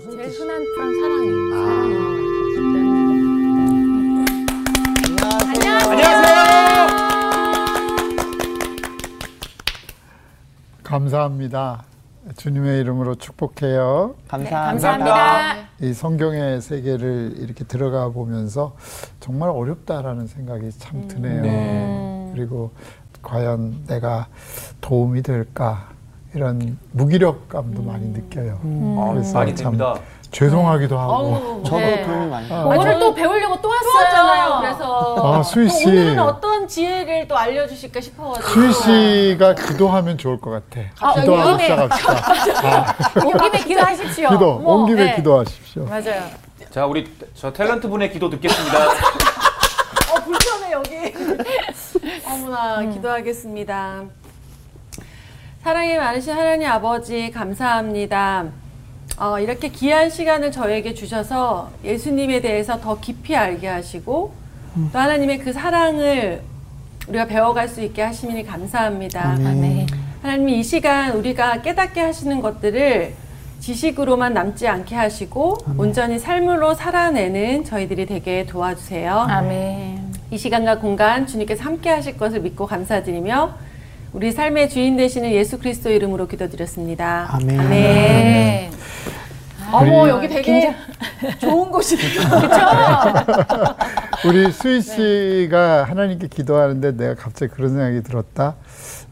제일 0.00 0.30
흔한 0.30 0.64
표현 0.74 0.94
사랑이에요. 1.00 1.52
감사합니다. 10.82 11.84
주님의 12.36 12.80
이름으로 12.80 13.16
축복해요. 13.16 14.14
감사합니다. 14.28 14.66
감사합니다. 14.66 15.68
이 15.82 15.92
성경의 15.92 16.62
세계를 16.62 17.34
이렇게 17.36 17.64
들어가 17.64 18.08
보면서 18.08 18.74
정말 19.20 19.50
어렵다라는 19.50 20.26
생각이 20.26 20.70
참 20.78 21.06
드네요. 21.06 22.32
그리고 22.34 22.70
과연 23.20 23.84
내가 23.86 24.28
도움이 24.80 25.22
될까 25.22 25.92
이런 26.34 26.78
무기력감도 26.92 27.82
많이 27.82 28.06
느껴요. 28.06 28.58
그래서 29.12 29.34
많이 29.38 29.54
참 29.54 29.76
됩니다. 29.76 30.00
죄송하기도 30.30 30.98
하고. 30.98 31.62
저도 31.62 31.76
네. 31.78 32.06
도움이 32.06 32.26
많이 32.28 32.48
돼요. 32.48 32.64
오늘 32.66 32.98
또 32.98 33.14
배우려고 33.14 33.60
또 33.60 33.68
왔어요. 33.68 34.60
그래서 34.60 35.16
아, 35.38 35.42
수희 35.42 35.68
씨. 35.68 35.86
오늘은 35.88 36.18
어떤 36.20 36.66
지혜를 36.66 37.28
또 37.28 37.36
알려주실까 37.36 38.00
싶어가지고. 38.00 38.48
수희 38.48 38.72
씨가 38.72 39.54
기도하면 39.54 40.16
좋을 40.16 40.40
것 40.40 40.50
같아. 40.50 40.86
아, 41.00 41.20
기도하고 41.20 41.58
시작합시다. 41.58 42.96
온 43.26 43.38
김에 43.38 43.64
기도하십시오. 43.64 44.28
기도, 44.30 44.50
어머, 44.52 44.70
온 44.70 44.86
김에 44.86 45.04
네. 45.04 45.16
기도하십시오. 45.16 45.84
맞아요. 45.84 46.22
자, 46.70 46.86
우리 46.86 47.06
저 47.34 47.52
탤런트 47.52 47.90
분의 47.90 48.10
기도 48.10 48.30
듣겠습니다. 48.30 48.78
어 48.88 50.14
불편해 50.24 50.72
여기. 50.72 51.14
어머나 52.26 52.82
기도하겠습니다. 52.90 54.04
사랑이 55.62 55.96
많으신 55.96 56.32
하나님 56.32 56.68
아버지 56.68 57.30
감사합니다. 57.30 58.46
어, 59.16 59.38
이렇게 59.38 59.68
귀한 59.68 60.10
시간을 60.10 60.50
저에게 60.50 60.92
주셔서 60.92 61.70
예수님에 61.84 62.40
대해서 62.40 62.80
더 62.80 62.98
깊이 62.98 63.36
알게 63.36 63.68
하시고 63.68 64.32
또 64.92 64.98
하나님의 64.98 65.38
그 65.38 65.52
사랑을 65.52 66.42
우리가 67.06 67.26
배워갈 67.26 67.68
수 67.68 67.80
있게 67.80 68.02
하시니 68.02 68.44
감사합니다. 68.44 69.36
하나님 70.20 70.48
이 70.48 70.64
시간 70.64 71.12
우리가 71.12 71.62
깨닫게 71.62 72.00
하시는 72.00 72.40
것들을 72.40 73.14
지식으로만 73.60 74.34
남지 74.34 74.66
않게 74.66 74.96
하시고 74.96 75.58
온전히 75.78 76.18
삶으로 76.18 76.74
살아내는 76.74 77.64
저희들이 77.64 78.06
되게 78.06 78.46
도와주세요. 78.46 79.12
아멘. 79.16 80.12
이 80.32 80.38
시간과 80.38 80.78
공간 80.80 81.24
주님께서 81.24 81.62
함께 81.62 81.90
하실 81.90 82.16
것을 82.16 82.40
믿고 82.40 82.66
감사드리며 82.66 83.71
우리 84.12 84.30
삶의 84.30 84.68
주인 84.68 84.96
되시는 84.96 85.30
예수 85.32 85.58
그리스도 85.58 85.90
이름으로 85.90 86.28
기도드렸습니다. 86.28 87.28
아멘. 87.30 87.60
아멘. 87.60 88.72
어머 89.72 90.06
여기 90.08 90.28
되게 90.28 90.74
좋은 91.40 91.70
곳이네요. 91.70 92.20
그렇죠? 92.28 93.74
우리 94.28 94.52
수희 94.52 94.82
씨가 94.82 95.84
하나님께 95.84 96.28
기도하는데 96.28 96.96
내가 96.96 97.14
갑자기 97.14 97.52
그런 97.52 97.70
생각이 97.70 98.02
들었다. 98.02 98.56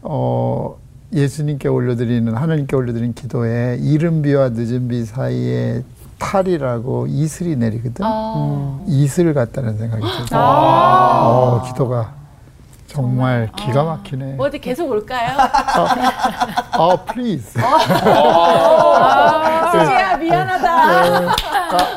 어, 0.03 0.77
예수님께 1.11 1.67
올려드리는 1.67 2.31
하나님께 2.35 2.75
올려드리는 2.75 3.13
기도에 3.15 3.79
이른 3.81 4.21
비와 4.21 4.49
늦은 4.49 4.87
비 4.87 5.03
사이에 5.03 5.81
탈이라고 6.19 7.07
이슬이 7.07 7.55
내리거든. 7.55 8.05
이슬 8.85 9.33
같다는 9.33 9.79
생각이 9.79 10.03
들어. 10.27 10.39
어, 10.39 11.63
기도가 11.67 12.20
정말 12.91 13.49
기가 13.55 13.83
막히네. 13.83 14.33
뭐 14.33 14.47
어디 14.47 14.59
계속 14.59 14.89
올까요? 14.89 15.37
어, 16.77 17.05
please. 17.05 17.51
수지야 19.71 20.17
미안하다. 20.17 20.71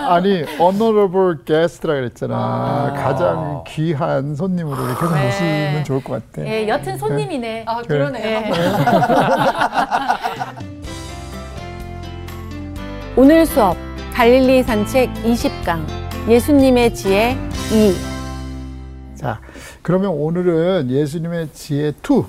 아, 0.09 0.21
니 0.21 0.45
honorable 0.61 1.39
guest라 1.45 1.95
그랬잖아. 1.95 2.93
가장 2.97 3.65
귀한 3.67 4.37
손님으로 4.37 4.77
이렇게 4.85 5.01
계속 5.01 5.15
네. 5.15 5.25
모시면 5.27 5.85
좋을 5.85 6.05
것 6.05 6.33
같아. 6.33 6.47
예, 6.47 6.69
여튼 6.69 6.97
손님이네. 6.97 7.65
아 7.67 7.83
그러네요. 7.83 8.43
오늘 13.17 13.47
수업 13.47 13.77
갈릴리 14.13 14.63
산책 14.63 15.13
20강 15.25 15.85
예수님의 16.29 16.95
지혜 16.95 17.37
2 17.73 17.95
자, 17.95 18.14
그러면 19.85 20.13
오늘은 20.13 20.89
예수님의 20.89 21.51
지혜 21.53 21.91
2 21.91 22.25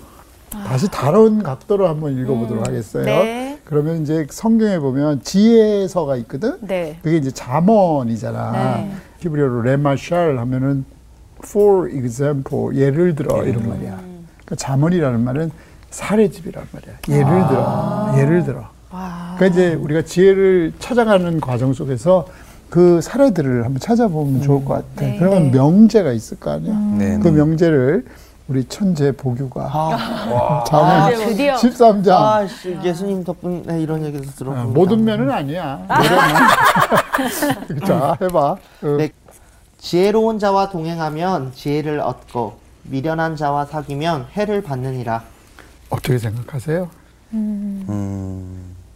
다시 0.67 0.89
다른 0.89 1.41
각도로 1.41 1.87
한번 1.87 2.17
읽어보도록 2.17 2.67
하겠어요. 2.67 3.05
네. 3.05 3.59
그러면 3.63 4.01
이제 4.01 4.27
성경에 4.29 4.77
보면 4.77 5.23
지혜서가 5.23 6.17
있거든. 6.17 6.57
네. 6.59 6.99
그게 7.01 7.15
이제 7.15 7.31
잠언이잖아. 7.31 8.51
네. 8.51 8.91
히브리어로 9.19 9.61
레마샬 9.61 10.37
하면은 10.37 10.83
for 11.45 11.89
example 11.89 12.75
예를 12.75 13.15
들어 13.15 13.45
이런 13.45 13.69
말이야. 13.69 14.01
그러니까 14.01 14.55
잠언이라는 14.57 15.21
말은 15.21 15.51
사례집이란 15.91 16.67
말이야. 16.73 16.93
예를 17.07 17.47
들어, 17.47 18.15
예를 18.17 18.43
들어. 18.43 18.69
그러니까 18.89 19.45
이제 19.45 19.73
우리가 19.75 20.01
지혜를 20.01 20.73
찾아가는 20.79 21.39
과정 21.39 21.71
속에서 21.71 22.27
그 22.69 22.99
사례들을 23.01 23.63
한번 23.65 23.79
찾아보면 23.79 24.41
좋을 24.41 24.65
것 24.65 24.73
같아. 24.95 25.05
그러면 25.19 25.51
명제가 25.51 26.11
있을 26.11 26.39
거 26.39 26.51
아니야. 26.51 26.73
네. 26.97 27.19
그 27.19 27.27
명제를 27.29 28.05
우리 28.47 28.63
천재 28.65 29.11
보규가 29.11 29.69
아, 29.73 30.63
잠언 30.67 31.15
드디어. 31.15 31.55
13장 31.55 32.09
아, 32.11 32.45
씨, 32.47 32.77
예수님 32.83 33.23
덕분에 33.23 33.81
이런 33.81 34.03
얘기도 34.05 34.23
어, 34.23 34.31
들어보니까. 34.35 34.69
모든 34.71 35.03
면은 35.03 35.31
아니야. 35.31 35.85
노력만. 35.87 37.85
자, 37.87 38.17
해봐. 38.21 38.39
어, 38.51 38.57
네. 38.97 39.09
지혜로운 39.79 40.37
자와 40.39 40.69
동행하면 40.69 41.53
지혜를 41.53 41.99
얻고 41.99 42.57
미련한 42.83 43.35
자와 43.35 43.65
사귀면 43.65 44.27
해를 44.35 44.61
받느니라. 44.61 45.23
어떻게 45.89 46.17
생각하세요? 46.17 46.89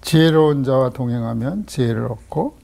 지혜로운 0.01 0.63
자와 0.63 0.89
동행하면 0.91 1.65
지혜를 1.67 2.05
얻고 2.11 2.58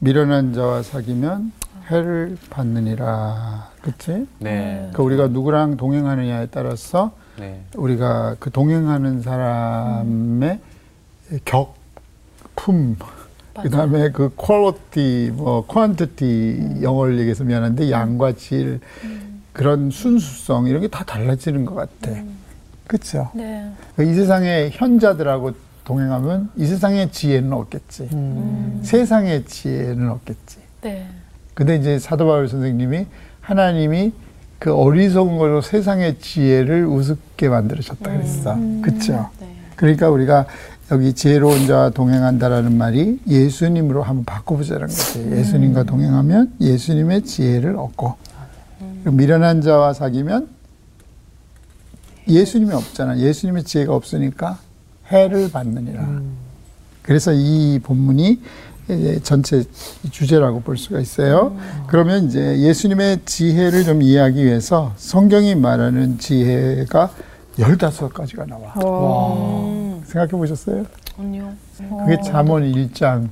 미련한 0.00 0.52
자와 0.52 0.82
사귀면 0.82 1.52
해를 1.90 2.36
받느니라. 2.50 3.68
그치? 3.82 4.26
네. 4.38 4.90
그 4.92 5.02
우리가 5.02 5.28
누구랑 5.28 5.76
동행하느냐에 5.76 6.46
따라서 6.50 7.12
네. 7.38 7.62
우리가 7.76 8.36
그 8.38 8.50
동행하는 8.50 9.22
사람의 9.22 10.60
격품, 11.44 12.96
그 13.62 13.70
다음에 13.70 14.10
그 14.10 14.30
quality, 14.36 15.30
뭐 15.30 15.66
quantity 15.66 16.82
영어를 16.82 17.18
얘기해서 17.18 17.44
미안한데 17.44 17.90
양과 17.90 18.32
질 18.34 18.80
그런 19.52 19.90
순수성 19.90 20.66
이런 20.66 20.80
게 20.82 20.88
다 20.88 21.04
달라지는 21.04 21.64
것 21.64 21.74
같아. 21.74 22.12
그렇죠? 22.86 23.30
네. 23.34 23.70
이 24.00 24.14
세상의 24.14 24.70
현자들하고 24.72 25.52
동행하면 25.88 26.50
이 26.56 26.66
세상의 26.66 27.10
지혜는 27.12 27.50
없겠지. 27.50 28.10
세상의 28.82 29.46
지혜는 29.46 30.10
없겠지. 30.10 30.58
네. 30.82 31.08
근데 31.54 31.76
이제 31.76 31.98
사도 31.98 32.26
바울 32.26 32.46
선생님이 32.46 33.06
하나님이 33.40 34.12
그 34.58 34.74
어리석은 34.74 35.38
걸로 35.38 35.62
세상의 35.62 36.18
지혜를 36.18 36.84
우습게 36.84 37.48
만들으셨다 37.48 38.10
그랬어. 38.12 38.58
그쵸? 38.82 39.30
그러니까 39.76 40.10
우리가 40.10 40.44
여기 40.90 41.14
지혜로운 41.14 41.66
자와 41.66 41.90
동행한다라는 41.90 42.76
말이 42.76 43.18
예수님으로 43.26 44.02
한번 44.02 44.26
바꿔보자는 44.26 44.88
거지. 44.88 45.26
예수님과 45.30 45.84
동행하면 45.84 46.52
예수님의 46.60 47.22
지혜를 47.22 47.76
얻고 47.76 48.14
그리고 49.02 49.16
미련한 49.16 49.62
자와 49.62 49.94
사귀면 49.94 50.48
예수님이 52.28 52.74
없잖아. 52.74 53.18
예수님의 53.18 53.64
지혜가 53.64 53.94
없으니까 53.94 54.58
해를 55.10 55.50
받느니라. 55.50 56.20
그래서 57.02 57.32
이 57.32 57.78
본문이 57.82 58.40
전체 59.22 59.64
주제라고 60.10 60.60
볼 60.60 60.76
수가 60.76 61.00
있어요. 61.00 61.56
그러면 61.86 62.26
이제 62.26 62.58
예수님의 62.60 63.20
지혜를 63.24 63.84
좀 63.84 64.02
이해하기 64.02 64.44
위해서 64.44 64.92
성경이 64.96 65.54
말하는 65.54 66.18
지혜가 66.18 67.10
15가지가 67.58 68.46
나와. 68.46 68.72
생각해 70.04 70.30
보셨어요? 70.30 70.84
아니요. 71.18 71.52
그게 71.76 72.18
잠언 72.22 72.70
1장 72.70 73.28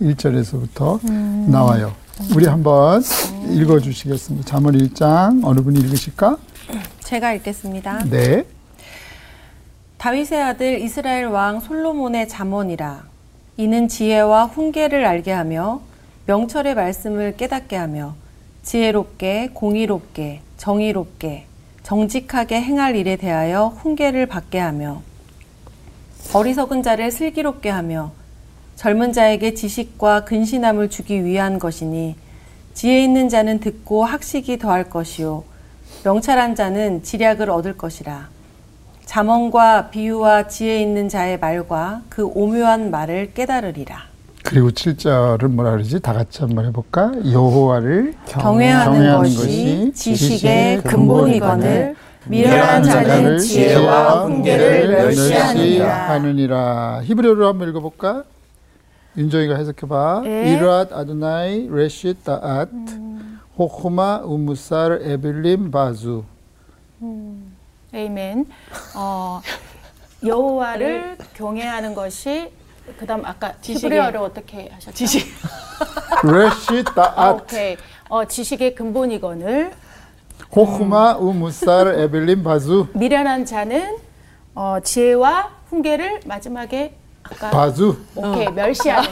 1절에서부터 0.00 1.00
나와요. 1.48 1.92
우리 2.34 2.46
한번 2.46 3.02
읽어 3.50 3.80
주시겠습니다. 3.80 4.46
잠언 4.46 4.74
1장 4.76 5.44
어느 5.44 5.60
분이 5.60 5.78
읽으실까? 5.80 6.36
제가 7.00 7.32
읽겠습니다. 7.34 8.04
네. 8.10 8.44
다윗의 9.98 10.40
아들 10.40 10.80
이스라엘 10.80 11.26
왕 11.26 11.58
솔로몬의 11.58 12.28
잠언이라. 12.28 13.02
이는 13.56 13.88
지혜와 13.88 14.44
훈계를 14.44 15.04
알게 15.04 15.32
하며 15.32 15.80
명철의 16.26 16.76
말씀을 16.76 17.36
깨닫게 17.36 17.74
하며 17.74 18.14
지혜롭게 18.62 19.50
공의롭게 19.54 20.40
정의롭게 20.56 21.46
정직하게 21.82 22.60
행할 22.60 22.94
일에 22.94 23.16
대하여 23.16 23.74
훈계를 23.76 24.26
받게 24.26 24.60
하며 24.60 25.02
어리석은 26.32 26.84
자를 26.84 27.10
슬기롭게 27.10 27.68
하며 27.68 28.12
젊은 28.76 29.12
자에게 29.12 29.54
지식과 29.54 30.26
근신함을 30.26 30.90
주기 30.90 31.24
위한 31.24 31.58
것이니 31.58 32.14
지혜 32.72 33.02
있는 33.02 33.28
자는 33.28 33.58
듣고 33.58 34.04
학식이 34.04 34.58
더할 34.58 34.88
것이요. 34.90 35.42
명찰한 36.04 36.54
자는 36.54 37.02
지략을 37.02 37.50
얻을 37.50 37.76
것이라 37.76 38.37
잠언과 39.08 39.88
비유와 39.88 40.48
지혜 40.48 40.82
있는 40.82 41.08
자의 41.08 41.38
말과 41.38 42.02
그 42.10 42.26
오묘한 42.26 42.90
말을 42.90 43.32
깨달으리라 43.32 44.02
그리고 44.44 44.68
7절은 44.68 45.48
뭐라 45.48 45.70
그러지? 45.70 46.00
다 46.00 46.12
같이 46.12 46.40
한번 46.40 46.66
해볼까? 46.66 47.12
여호와를 47.32 48.14
경외하는 48.26 49.16
것이 49.16 49.90
지식의 49.94 50.82
근본이거늘 50.82 51.96
미련한 52.26 52.82
자는 52.82 53.38
지혜와 53.38 54.24
훈계를 54.24 54.88
멸시하느니라. 54.88 56.10
하느니라. 56.10 57.00
히브리어로 57.04 57.48
한번 57.48 57.70
읽어볼까? 57.70 58.24
윤정이가 59.16 59.56
해석해봐. 59.56 60.20
네. 60.24 60.60
이랏 60.60 60.92
아도나이 60.92 61.66
레시 61.70 62.14
따앗 62.22 62.68
호코마 63.58 64.20
우무살 64.24 65.00
에빌림 65.02 65.70
바주 65.70 66.24
에이멘. 67.94 68.46
어, 68.96 69.40
여호와를 70.24 71.16
경외하는 71.34 71.94
것이 71.94 72.50
그다음 72.98 73.24
아까 73.24 73.52
지식의- 73.62 73.76
히브리어를 73.76 74.20
어떻게 74.20 74.68
하셨죠? 74.70 74.92
지식 74.94 75.26
레시 76.24 76.84
아, 76.86 76.94
따앗 76.94 77.42
오케이. 77.42 77.76
어, 78.08 78.24
지식의 78.24 78.74
근본이거늘 78.74 79.72
호코마 80.54 81.16
우무살 81.18 81.98
에빌림 82.00 82.42
바주 82.42 82.88
미련한 82.94 83.44
자는 83.44 83.96
어, 84.54 84.78
지혜와 84.82 85.50
훈계를 85.68 86.20
마지막에 86.26 86.96
바주 87.50 87.96
오케이 88.14 88.48
멸시하는 88.50 89.08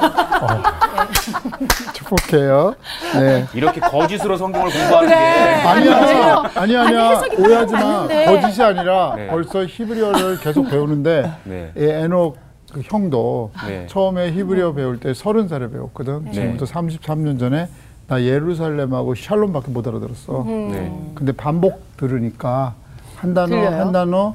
축복해요. 1.92 2.74
네. 3.14 3.46
이렇게 3.54 3.80
거짓으로 3.80 4.36
성경을 4.36 4.70
공부하는 4.70 5.08
게 5.08 5.14
아니야, 5.14 5.96
아니 6.54 6.76
아니, 6.76 6.76
아니야. 6.76 7.10
해석이 7.10 7.36
오해하지 7.42 7.72
마. 7.74 8.08
거짓이 8.08 8.62
아니라 8.62 9.14
네. 9.16 9.26
벌써 9.28 9.64
히브리어를 9.64 10.40
계속 10.40 10.68
배우는데 10.68 11.32
네. 11.44 11.72
이 11.76 11.84
에녹 11.84 12.36
그 12.72 12.82
형도 12.84 13.52
네. 13.66 13.86
처음에 13.88 14.32
히브리어 14.32 14.74
배울 14.74 14.98
때 15.00 15.14
서른 15.14 15.48
살에 15.48 15.70
배웠거든. 15.70 16.32
지금부터 16.32 16.64
33년 16.66 17.38
전에 17.38 17.68
나 18.08 18.22
예루살렘하고 18.22 19.14
샬롬밖에 19.14 19.70
못 19.70 19.86
알아들었어. 19.86 20.44
네. 20.46 21.12
근데 21.14 21.32
반복 21.32 21.96
들으니까 21.96 22.74
한 23.16 23.34
단어 23.34 23.46
들려요? 23.48 23.80
한 23.80 23.92
단어 23.92 24.34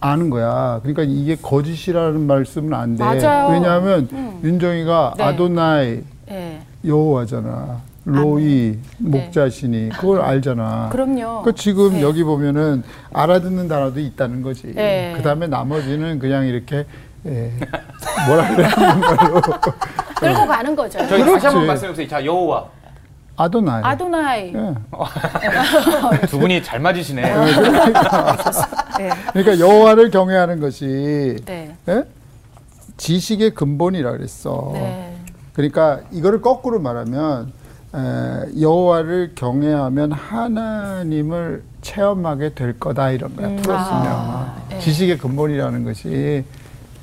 아는 0.00 0.30
거야. 0.30 0.80
그러니까 0.82 1.02
이게 1.02 1.36
거짓이라는 1.36 2.26
말씀은 2.26 2.72
안 2.74 2.96
돼. 2.96 3.04
맞아요. 3.04 3.52
왜냐하면 3.52 4.08
윤정이가 4.42 5.14
네. 5.16 5.24
아도나이 5.24 6.00
예. 6.30 6.60
여호와잖아. 6.84 7.88
로이 8.04 8.78
목자신이 8.98 9.90
그걸 9.90 10.22
알잖아. 10.22 10.88
그럼요. 10.90 11.42
그 11.42 11.54
지금 11.54 11.94
네. 11.94 12.02
여기 12.02 12.24
보면은 12.24 12.82
알아듣는 13.12 13.68
단어도 13.68 14.00
있다는 14.00 14.42
거지. 14.42 14.72
네. 14.74 15.12
그 15.16 15.22
다음에 15.22 15.46
나머지는 15.46 16.18
그냥 16.18 16.46
이렇게 16.46 16.86
예, 17.26 17.52
뭐라 18.26 18.54
그래 18.54 18.64
하는 18.64 19.00
걸로 19.00 19.40
끌고 20.16 20.46
가는 20.46 20.76
거죠. 20.76 20.98
저희 21.00 21.08
다시 21.08 21.24
그렇지. 21.24 21.46
한번 21.46 21.66
말씀해 21.66 21.90
보세요. 21.90 22.08
자 22.08 22.24
여호와 22.24 22.64
아도나이. 23.38 23.82
아도나이. 23.84 24.52
예. 24.52 26.26
두 26.26 26.38
분이 26.40 26.62
잘 26.62 26.80
맞으시네. 26.80 27.22
예. 29.00 29.10
그러니까 29.32 29.58
여호와를 29.60 30.10
경외하는 30.10 30.58
것이 30.60 31.36
네. 31.46 31.74
예? 31.88 32.02
지식의 32.96 33.54
근본이라 33.54 34.10
그랬어. 34.10 34.70
네. 34.74 35.16
그러니까 35.52 36.00
이거를 36.10 36.40
거꾸로 36.40 36.80
말하면 36.80 37.52
에, 37.94 38.60
여호와를 38.60 39.32
경외하면 39.36 40.12
하나님을 40.12 41.62
체험하게 41.80 42.54
될 42.54 42.78
거다 42.78 43.12
이런 43.12 43.36
거야. 43.36 43.48
풀었으면 43.62 44.02
아, 44.06 44.56
네. 44.68 44.80
지식의 44.80 45.18
근본이라는 45.18 45.84
것이 45.84 46.44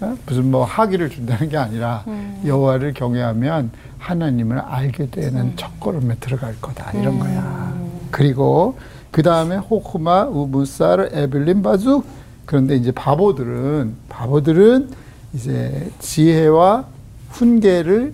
어? 0.02 0.16
무슨 0.26 0.52
뭐 0.52 0.66
학위를 0.66 1.10
준다는 1.10 1.48
게 1.48 1.56
아니라 1.58 2.04
음. 2.08 2.42
여호와를 2.46 2.94
경외하면 2.94 3.72
하나님을 4.06 4.60
알게 4.60 5.10
되는 5.10 5.42
음. 5.42 5.54
첫걸음에 5.56 6.16
들어갈 6.20 6.56
거다 6.62 6.92
이런 6.92 7.18
거야. 7.18 7.74
그리고 8.12 8.78
그 9.10 9.24
다음에 9.24 9.56
호쿠마 9.56 10.26
우무사르 10.26 11.10
에블린 11.12 11.64
바주 11.64 12.04
그런데 12.46 12.76
이제 12.76 12.92
바보들은 12.92 13.96
바보들은 14.10 14.90
이제 15.34 15.90
지혜와 16.00 16.86
훈계를 17.32 18.14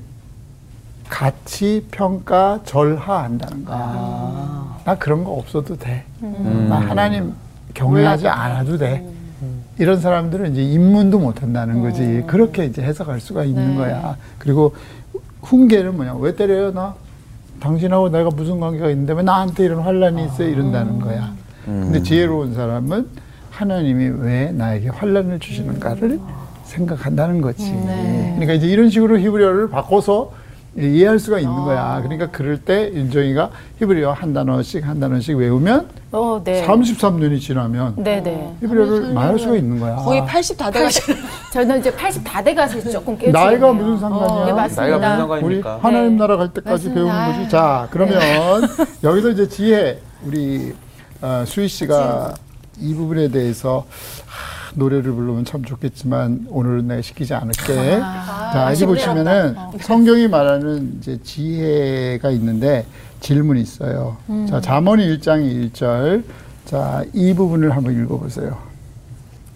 같이 1.09 1.85
평가 1.91 2.61
절하한다는 2.63 3.65
거야. 3.65 3.77
아. 3.77 4.77
나 4.85 4.95
그런 4.97 5.25
거 5.25 5.31
없어도 5.31 5.75
돼. 5.77 6.05
나 6.21 6.79
하나님 6.79 7.33
경외하지 7.73 8.29
않아도 8.29 8.77
돼. 8.77 9.05
이런 9.77 9.99
사람들은 9.99 10.53
이제 10.53 10.63
입문도 10.63 11.19
못 11.19 11.41
한다는 11.41 11.81
거지. 11.81 12.23
그렇게 12.27 12.65
이제 12.65 12.81
해석할 12.81 13.19
수가 13.19 13.43
있는 13.43 13.75
거야. 13.75 14.15
그리고 14.37 14.73
훈계는 15.41 15.95
뭐냐? 15.95 16.15
왜 16.15 16.35
때려요, 16.35 16.71
나? 16.71 16.95
당신하고 17.59 18.09
내가 18.09 18.29
무슨 18.29 18.59
관계가 18.59 18.89
있는데 18.89 19.13
왜 19.13 19.21
나한테 19.21 19.65
이런 19.65 19.79
환란이 19.81 20.25
있어? 20.25 20.43
이런다는 20.43 20.99
거야. 20.99 21.31
근데 21.65 22.01
지혜로운 22.01 22.53
사람은 22.55 23.07
하나님이 23.51 24.07
왜 24.21 24.51
나에게 24.51 24.89
환란을 24.89 25.39
주시는가를 25.39 26.19
생각한다는 26.63 27.41
거지. 27.41 27.71
그러니까 28.33 28.53
이제 28.53 28.67
이런 28.67 28.89
식으로 28.89 29.19
히브리어를 29.19 29.69
바꿔서 29.69 30.31
이해할 30.77 31.19
수가 31.19 31.39
있는 31.39 31.53
거야. 31.53 31.99
그러니까 32.01 32.27
그럴 32.31 32.57
때 32.57 32.91
윤정이가 32.93 33.49
히브리어 33.79 34.13
한 34.13 34.33
단어씩 34.33 34.87
한 34.87 34.99
단어씩 35.01 35.35
외우면 35.35 35.89
어, 36.13 36.41
네. 36.43 36.65
33년이 36.65 37.41
지나면 37.41 37.95
네, 37.97 38.21
네. 38.23 38.55
히브리어를 38.61 39.13
말할 39.13 39.37
수가 39.37 39.55
있는 39.55 39.79
거야. 39.79 39.95
거의 39.97 40.25
80 40.25 40.57
다 40.57 40.71
돼가지고 40.71 41.13
저는 41.51 41.79
이제 41.79 41.93
80 41.93 42.23
다 42.23 42.41
돼가서 42.41 42.79
조금 42.89 43.17
깨지네요. 43.17 43.45
나이가 43.45 43.73
무슨 43.73 43.99
상관이야? 43.99 44.45
네, 44.45 44.53
맞습니다. 44.53 44.81
나이가 44.97 44.97
무슨 44.97 45.43
우리 45.45 45.61
상관입니까? 45.61 45.79
하나님 45.81 46.11
네. 46.11 46.17
나라 46.17 46.37
갈 46.37 46.47
때까지 46.53 46.87
맞습니다. 46.89 46.95
배우는 46.95 47.37
거지. 47.37 47.49
자, 47.49 47.87
그러면 47.91 48.21
여기서 49.03 49.29
이제 49.31 49.47
지혜 49.49 49.99
우리 50.25 50.73
어, 51.21 51.43
수희 51.45 51.67
씨가 51.67 52.33
이 52.79 52.93
부분에 52.95 53.27
대해서 53.29 53.85
하, 54.25 54.60
노래를 54.75 55.11
부르면 55.11 55.45
참 55.45 55.63
좋겠지만 55.63 56.47
오늘은 56.49 56.87
내가 56.87 57.01
시키지 57.01 57.33
않을게. 57.33 57.99
자, 57.99 58.67
여기 58.71 58.85
보시면은 58.85 59.55
성경이 59.79 60.27
말하는 60.27 60.97
이제 60.99 61.19
지혜가 61.23 62.31
있는데 62.31 62.85
질문이 63.19 63.61
있어요. 63.61 64.17
자, 64.49 64.61
잠언이 64.61 65.05
1장 65.17 65.71
1절. 65.71 66.23
자, 66.65 67.03
이 67.13 67.33
부분을 67.33 67.75
한번 67.75 68.01
읽어 68.01 68.17
보세요. 68.17 68.57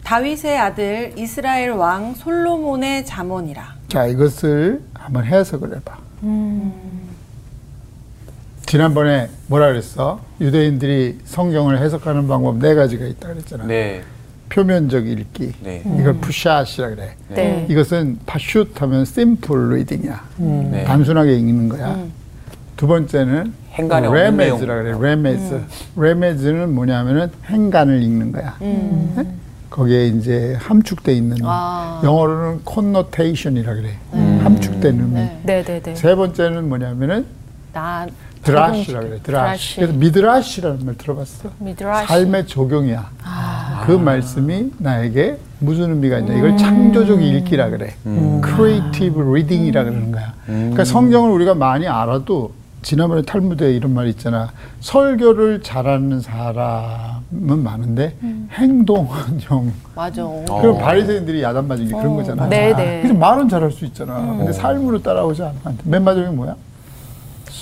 다윗의 0.03 0.57
아들 0.59 1.13
이스라엘 1.17 1.71
왕 1.71 2.13
솔로몬의 2.13 3.05
잠언이라. 3.05 3.75
자, 3.87 4.05
이것을 4.05 4.81
한번 4.93 5.25
해석을 5.25 5.75
해봐. 5.77 5.97
지난번에 8.65 9.29
뭐라 9.47 9.67
그랬어? 9.67 10.19
유대인들이 10.41 11.19
성경을 11.25 11.79
해석하는 11.79 12.27
방법 12.27 12.57
네 12.57 12.75
가지가 12.75 13.05
있다 13.05 13.29
그랬잖아. 13.29 13.65
네. 13.65 14.03
표면적 14.49 15.07
읽기. 15.07 15.53
네. 15.61 15.81
이걸 15.99 16.13
푸샷이라 16.15 16.89
그래. 16.89 17.15
네. 17.29 17.65
이것은 17.69 18.19
파슛 18.25 18.81
하면 18.81 19.01
simple 19.01 19.65
reading이야. 19.65 20.23
네. 20.37 20.83
단순하게 20.85 21.35
읽는 21.35 21.69
거야. 21.69 21.99
두 22.77 22.87
번째는 22.87 23.53
레메즈라 23.77 24.83
그래. 24.83 24.97
레메즈. 24.99 25.61
레메즈는 25.97 26.73
뭐냐면은 26.73 27.31
행간을 27.45 28.01
읽는 28.01 28.31
거야. 28.31 28.55
네? 28.59 29.27
거기에 29.69 30.07
이제 30.07 30.55
함축돼 30.59 31.13
있는 31.13 31.37
아. 31.43 32.01
영어로는 32.03 32.61
connotation이라 32.65 33.73
그래. 33.73 33.97
함축된 34.11 34.99
의미. 34.99 35.13
네. 35.15 35.39
네, 35.43 35.63
네, 35.63 35.81
네. 35.81 35.95
세 35.95 36.15
번째는 36.15 36.69
뭐냐면은 36.69 37.25
나 37.73 38.07
드라시라 38.45 38.99
그래. 39.01 39.19
드라시. 39.23 39.23
드라시. 39.23 39.75
그래서 39.77 39.93
미드라시라는 39.93 40.85
말 40.85 40.95
들어봤어? 40.95 41.49
미드라시. 41.59 42.07
삶의 42.07 42.47
적용이야. 42.47 43.09
그 43.85 43.91
말씀이 43.91 44.71
나에게 44.77 45.37
무슨 45.59 45.89
의미가 45.91 46.19
있냐. 46.19 46.33
이걸 46.35 46.55
창조적 46.57 47.21
읽기라 47.21 47.69
그래. 47.71 47.95
creative 48.43 49.21
reading이라 49.21 49.83
그러는 49.83 50.11
거야. 50.11 50.33
그러니까 50.45 50.85
성경을 50.85 51.31
우리가 51.31 51.55
많이 51.55 51.87
알아도 51.87 52.51
지난번에 52.81 53.23
탈무드에 53.23 53.71
이런 53.73 53.95
말 53.95 54.07
있잖아. 54.09 54.51
설교를 54.79 55.63
잘하는 55.63 56.21
사람은 56.21 57.63
많은데 57.63 58.15
행동은 58.51 59.09
영. 59.51 59.73
맞아. 59.95 60.21
그럼 60.23 60.77
바리새인들이 60.77 61.41
야단 61.41 61.67
맞은 61.67 61.85
게 61.87 61.91
그런 61.95 62.15
거잖아. 62.15 62.47
네, 62.47 62.75
네. 62.75 62.99
그래서 63.01 63.17
말은 63.17 63.49
잘할 63.49 63.71
수 63.71 63.85
있잖아. 63.85 64.19
근데 64.37 64.53
삶으로 64.53 65.01
따라오지 65.01 65.41
않아. 65.41 65.53
맨 65.83 66.03
마지막에 66.03 66.29
뭐야? 66.35 66.55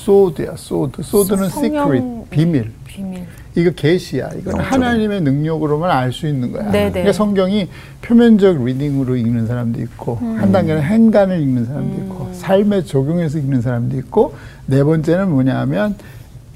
소드야, 0.04 0.56
소드. 0.58 1.02
소드는 1.02 1.46
secret, 1.46 2.06
비밀. 2.30 2.72
비밀. 2.86 3.26
이거 3.56 3.72
계시야. 3.72 4.32
이거는 4.34 4.60
하나님의 4.60 5.22
능력으로만 5.22 5.90
알 5.90 6.12
수 6.12 6.28
있는 6.28 6.52
거야. 6.52 6.72
네네. 6.72 6.92
그러니까 6.92 7.14
성경이 7.14 7.70
표면적 8.02 8.66
reading으로 8.66 9.16
읽는 9.16 9.48
사람도 9.48 9.80
있고 9.82 10.18
한 10.18 10.52
단계는 10.52 10.82
행간을 10.82 11.40
읽는 11.40 11.66
사람도 11.66 12.04
있고 12.04 12.30
삶에 12.34 12.84
적용해서 12.84 13.38
읽는 13.38 13.62
사람도 13.62 13.98
있고 14.00 14.36
네 14.66 14.84
번째는 14.84 15.30
뭐냐면 15.30 15.96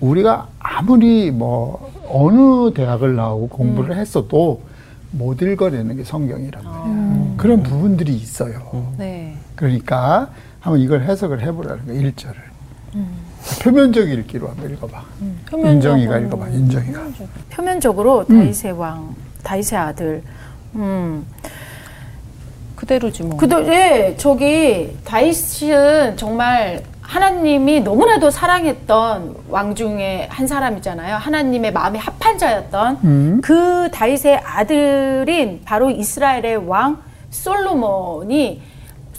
우리가 0.02 0.48
아무리 0.60 1.32
뭐 1.32 1.92
어느 2.10 2.74
대학을 2.74 3.16
나오고 3.16 3.48
공부를 3.50 3.96
했어도 3.96 4.62
못 5.12 5.42
읽어내는 5.42 5.98
게 5.98 6.04
성경이란 6.04 6.64
말이야. 6.64 7.34
그런 7.38 7.64
부분들이 7.64 8.14
있어요. 8.14 8.92
네. 8.98 9.38
그러니까 9.56 10.32
한번 10.60 10.82
이걸 10.82 11.04
해석을 11.04 11.42
해보라는 11.42 11.86
거야, 11.86 11.96
일절을 11.96 12.36
표면적 13.62 14.08
읽기로 14.10 14.50
한번 14.50 14.72
읽어봐. 14.72 15.04
표면적으로. 15.50 15.98
인정이가 15.98 16.18
읽어봐, 16.20 16.48
인정이가. 16.50 17.02
표면적으로 17.50 18.26
다윗의 18.26 18.72
왕, 18.74 19.16
다윗의 19.44 19.80
아들. 19.80 20.24
음. 20.76 21.26
그대로지 22.76 23.24
뭐. 23.24 23.38
그도 23.38 23.66
예, 23.68 24.16
저기 24.18 24.96
다윗은 25.04 26.16
정말 26.16 26.84
하나님이 27.02 27.82
너무나도 27.82 28.30
사랑했던 28.30 29.36
왕 29.50 29.74
중에 29.76 30.28
한 30.30 30.46
사람이잖아요. 30.46 31.16
하나님의 31.16 31.72
마음에 31.72 31.98
합한 31.98 32.38
자였던 32.38 33.00
음. 33.04 33.42
그 33.42 33.90
다윗의 33.92 34.42
아들인 34.44 35.62
바로 35.66 35.90
이스라엘의 35.90 36.68
왕 36.68 37.02
솔로몬이 37.30 38.62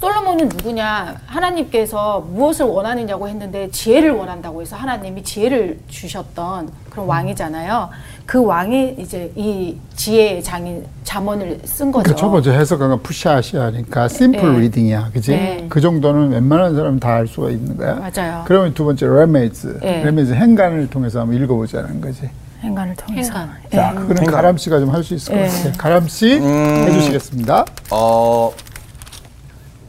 솔로몬은 0.02 0.48
누구냐? 0.48 1.16
하나님께서 1.26 2.20
무엇을 2.30 2.66
원하느냐고 2.66 3.28
했는데 3.28 3.68
지혜를 3.72 4.12
원한다고 4.12 4.62
해서 4.62 4.76
하나님이 4.76 5.24
지혜를 5.24 5.80
주셨던 5.88 6.70
그런 6.88 7.06
음. 7.06 7.08
왕이잖아요. 7.08 7.88
그 8.24 8.44
왕이 8.44 8.94
이제 8.98 9.32
이 9.34 9.76
지혜의 9.96 10.44
장인 10.44 10.86
잠언을 11.02 11.58
쓴 11.64 11.90
거죠. 11.90 12.04
그러니까 12.04 12.20
첫 12.20 12.30
번째 12.30 12.52
해석은 12.52 13.02
푸샷이니까 13.02 14.06
simple 14.06 14.52
네. 14.52 14.58
reading이야, 14.60 15.10
그지? 15.14 15.30
네. 15.32 15.66
그 15.68 15.80
정도는 15.80 16.30
웬만한 16.30 16.76
사람은 16.76 17.00
다 17.00 17.08
알 17.18 17.26
수가 17.26 17.50
있는 17.50 17.76
거야. 17.76 17.94
맞아요. 17.96 18.44
그러면 18.46 18.74
두 18.74 18.84
번째 18.84 19.04
레메즈, 19.06 19.80
네. 19.82 20.04
레메즈 20.04 20.32
행간을 20.34 20.88
통해서 20.90 21.20
한번 21.20 21.42
읽어보자는 21.42 22.00
거지. 22.00 22.30
행간을 22.60 22.94
통해서. 22.94 23.32
행간. 23.32 23.50
자, 23.72 23.94
그거는 23.94 24.24
가람 24.26 24.56
씨가 24.56 24.78
좀 24.78 24.92
할 24.94 25.02
수 25.02 25.14
있을 25.14 25.34
것 25.34 25.40
네. 25.40 25.48
같아요. 25.48 25.72
가람 25.76 26.06
씨 26.06 26.38
음. 26.38 26.44
해주시겠습니다. 26.86 27.64
어, 27.90 28.52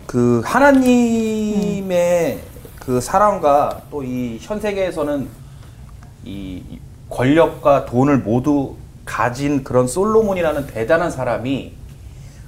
그 0.10 0.42
하나님의 0.44 2.40
그 2.80 3.00
사랑과 3.00 3.82
또 3.92 4.04
이 4.04 4.40
현 4.42 4.60
세계에서는 4.60 5.28
이 6.26 6.64
권력과 7.12 7.86
돈을 7.86 8.18
모두 8.20 8.76
가진 9.06 9.64
그런 9.64 9.88
솔로몬이라는 9.88 10.66
대단한 10.68 11.12
사람이 11.12 11.74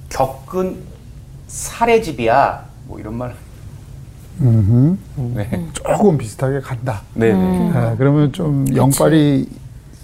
겪은 0.10 0.78
사례집이야. 1.48 2.66
뭐 2.88 3.00
이런 3.00 3.14
말. 3.16 3.36
음흠. 4.42 4.98
네. 5.36 5.68
조금 5.74 6.18
비슷하게 6.18 6.62
간다. 6.62 7.02
네, 7.14 7.32
네. 7.32 7.34
음. 7.34 7.72
아, 7.76 7.96
그러면 7.96 8.32
좀 8.34 8.66
영빨이 8.76 9.48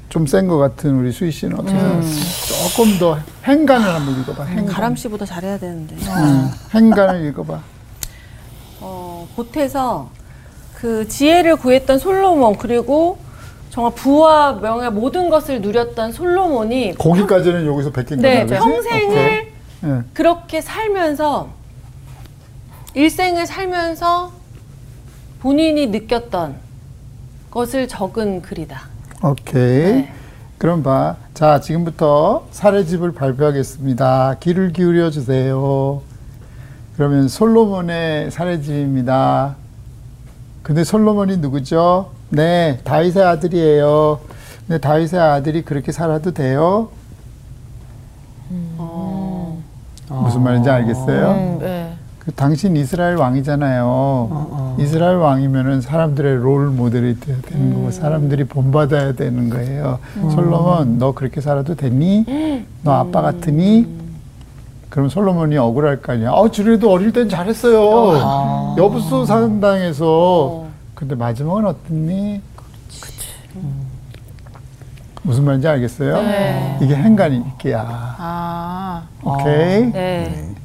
좀 0.09 0.25
센 0.25 0.47
것 0.47 0.57
같은 0.57 0.99
우리 0.99 1.11
수희 1.11 1.31
씨는 1.31 1.59
어떻게 1.59 1.73
음. 1.73 2.01
생각하세요? 2.01 2.69
조금 2.69 2.97
더 2.99 3.19
행간을 3.45 3.87
한번 3.93 4.21
읽어봐. 4.21 4.43
행간. 4.45 4.65
가람 4.67 4.95
씨보다 4.95 5.25
잘해야 5.25 5.57
되는데. 5.57 5.95
음, 5.95 6.49
행간을 6.73 7.25
읽어봐. 7.27 7.61
어, 8.79 9.27
보태서 9.35 10.09
그 10.75 11.07
지혜를 11.07 11.57
구했던 11.57 11.99
솔로몬 11.99 12.55
그리고 12.57 13.17
정말 13.69 13.93
부와 13.95 14.53
명예 14.53 14.89
모든 14.89 15.29
것을 15.29 15.61
누렸던 15.61 16.11
솔로몬이 16.13 16.95
거기까지는 16.95 17.65
여기서 17.65 17.91
베낀 17.91 18.19
네. 18.21 18.43
그지? 18.43 18.55
평생을 18.55 19.07
오케이. 19.11 19.47
예. 19.83 20.01
그렇게 20.13 20.61
살면서 20.61 21.49
일생을 22.93 23.45
살면서 23.45 24.31
본인이 25.41 25.87
느꼈던 25.87 26.55
것을 27.51 27.87
적은 27.87 28.41
글이다. 28.41 28.96
오케이. 29.23 29.53
네. 29.93 30.13
그럼 30.57 30.83
봐. 30.83 31.15
자, 31.33 31.59
지금부터 31.59 32.47
사례집을 32.51 33.13
발표하겠습니다. 33.13 34.37
귀를 34.39 34.73
기울여 34.73 35.09
주세요. 35.11 36.01
그러면 36.95 37.27
솔로몬의 37.27 38.31
사례집입니다. 38.31 39.55
근데 40.63 40.83
솔로몬이 40.83 41.37
누구죠? 41.37 42.11
네, 42.29 42.79
다윗의 42.83 43.23
아들이에요. 43.23 44.19
근데 44.67 44.79
다윗의 44.79 45.19
아들이 45.19 45.61
그렇게 45.63 45.91
살아도 45.91 46.31
돼요? 46.33 46.89
무슨 50.09 50.41
말인지 50.43 50.69
알겠어요? 50.69 51.31
음, 51.31 51.59
네. 51.59 51.76
그 52.27 52.33
당신 52.33 52.75
이스라엘 52.75 53.15
왕이잖아요. 53.15 54.75
이스라엘 54.79 55.15
왕이면은 55.15 55.79
사람들의 55.79 56.35
롤 56.39 56.67
모델이 56.71 57.21
돼야 57.21 57.37
되는 57.41 57.73
거고 57.73 57.89
사람들이 57.89 58.43
본받아야 58.43 59.13
되는 59.13 59.49
거예요. 59.49 59.99
솔로몬 60.35 60.97
너 60.97 61.13
그렇게 61.13 61.39
살아도 61.39 61.75
됐니? 61.75 62.65
너 62.83 62.91
아빠 62.91 63.21
같으니? 63.21 63.87
그럼 64.89 65.07
솔로몬이 65.07 65.55
억울할 65.57 66.01
거 66.01 66.11
아니야. 66.11 66.31
아, 66.33 66.51
주례도 66.51 66.91
어릴 66.91 67.13
땐 67.13 67.29
잘했어요. 67.29 68.75
여부수 68.77 69.25
산당에서. 69.25 70.65
근데 70.95 71.15
마지막은 71.15 71.65
어땠니? 71.65 72.41
무슨 75.23 75.45
말인지 75.45 75.65
알겠어요? 75.65 76.21
네. 76.23 76.77
이게 76.81 76.93
행간이 76.93 77.37
읽기야. 77.37 77.85
아, 78.17 79.03
오케이? 79.23 79.91
네. 79.93 80.55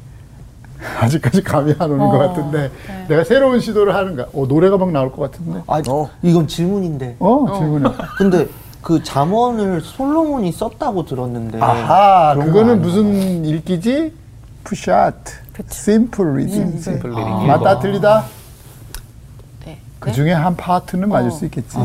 아직까지 1.00 1.42
감이 1.42 1.74
안 1.78 1.90
오는 1.90 2.08
것 2.08 2.18
같은데 2.18 2.70
내가 3.08 3.24
새로운 3.24 3.60
시도를 3.60 3.94
하는 3.94 4.16
거야. 4.16 4.26
어, 4.34 4.46
노래가 4.46 4.76
막 4.76 4.90
나올 4.90 5.12
것 5.12 5.30
같은데. 5.30 5.62
아, 5.66 5.80
이건 6.22 6.46
질문인데. 6.46 7.16
어, 7.20 7.46
질문해. 7.58 7.90
근데 8.18 8.48
그 8.82 9.02
잠언을 9.02 9.80
솔로몬이 9.80 10.50
썼다고 10.52 11.06
들었는데. 11.06 11.60
아하, 11.60 12.34
거 12.34 12.44
그거는? 12.44 12.80
무슨 12.82 13.44
읽기지? 13.44 14.12
푸샷. 14.64 15.14
Simple 15.68 16.36
reading. 16.38 16.80
Simple 16.80 17.10
reading. 17.10 17.46
맞다 17.46 17.78
틀리다? 17.78 18.24
네. 19.66 19.78
그 19.98 20.10
중에 20.12 20.32
한 20.32 20.56
파트는 20.56 21.08
맞을 21.08 21.30
수 21.30 21.44
있겠지. 21.44 21.76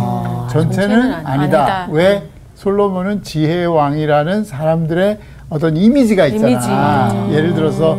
전체는 0.52 0.72
전체는 0.72 1.14
아니- 1.14 1.26
아니다. 1.42 1.60
아니다. 1.66 1.88
왜? 1.92 2.30
솔로몬은 2.56 3.22
지혜의 3.24 3.68
왕이라는 3.68 4.44
사람들의 4.46 5.20
어떤 5.50 5.78
이미지가 5.78 6.26
있잖아. 6.28 7.10
이미지. 7.14 7.36
예를 7.36 7.54
들어서 7.54 7.96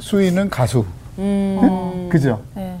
수인은 0.00 0.50
가수. 0.50 0.84
응? 1.18 2.08
그죠? 2.10 2.40
네. 2.54 2.78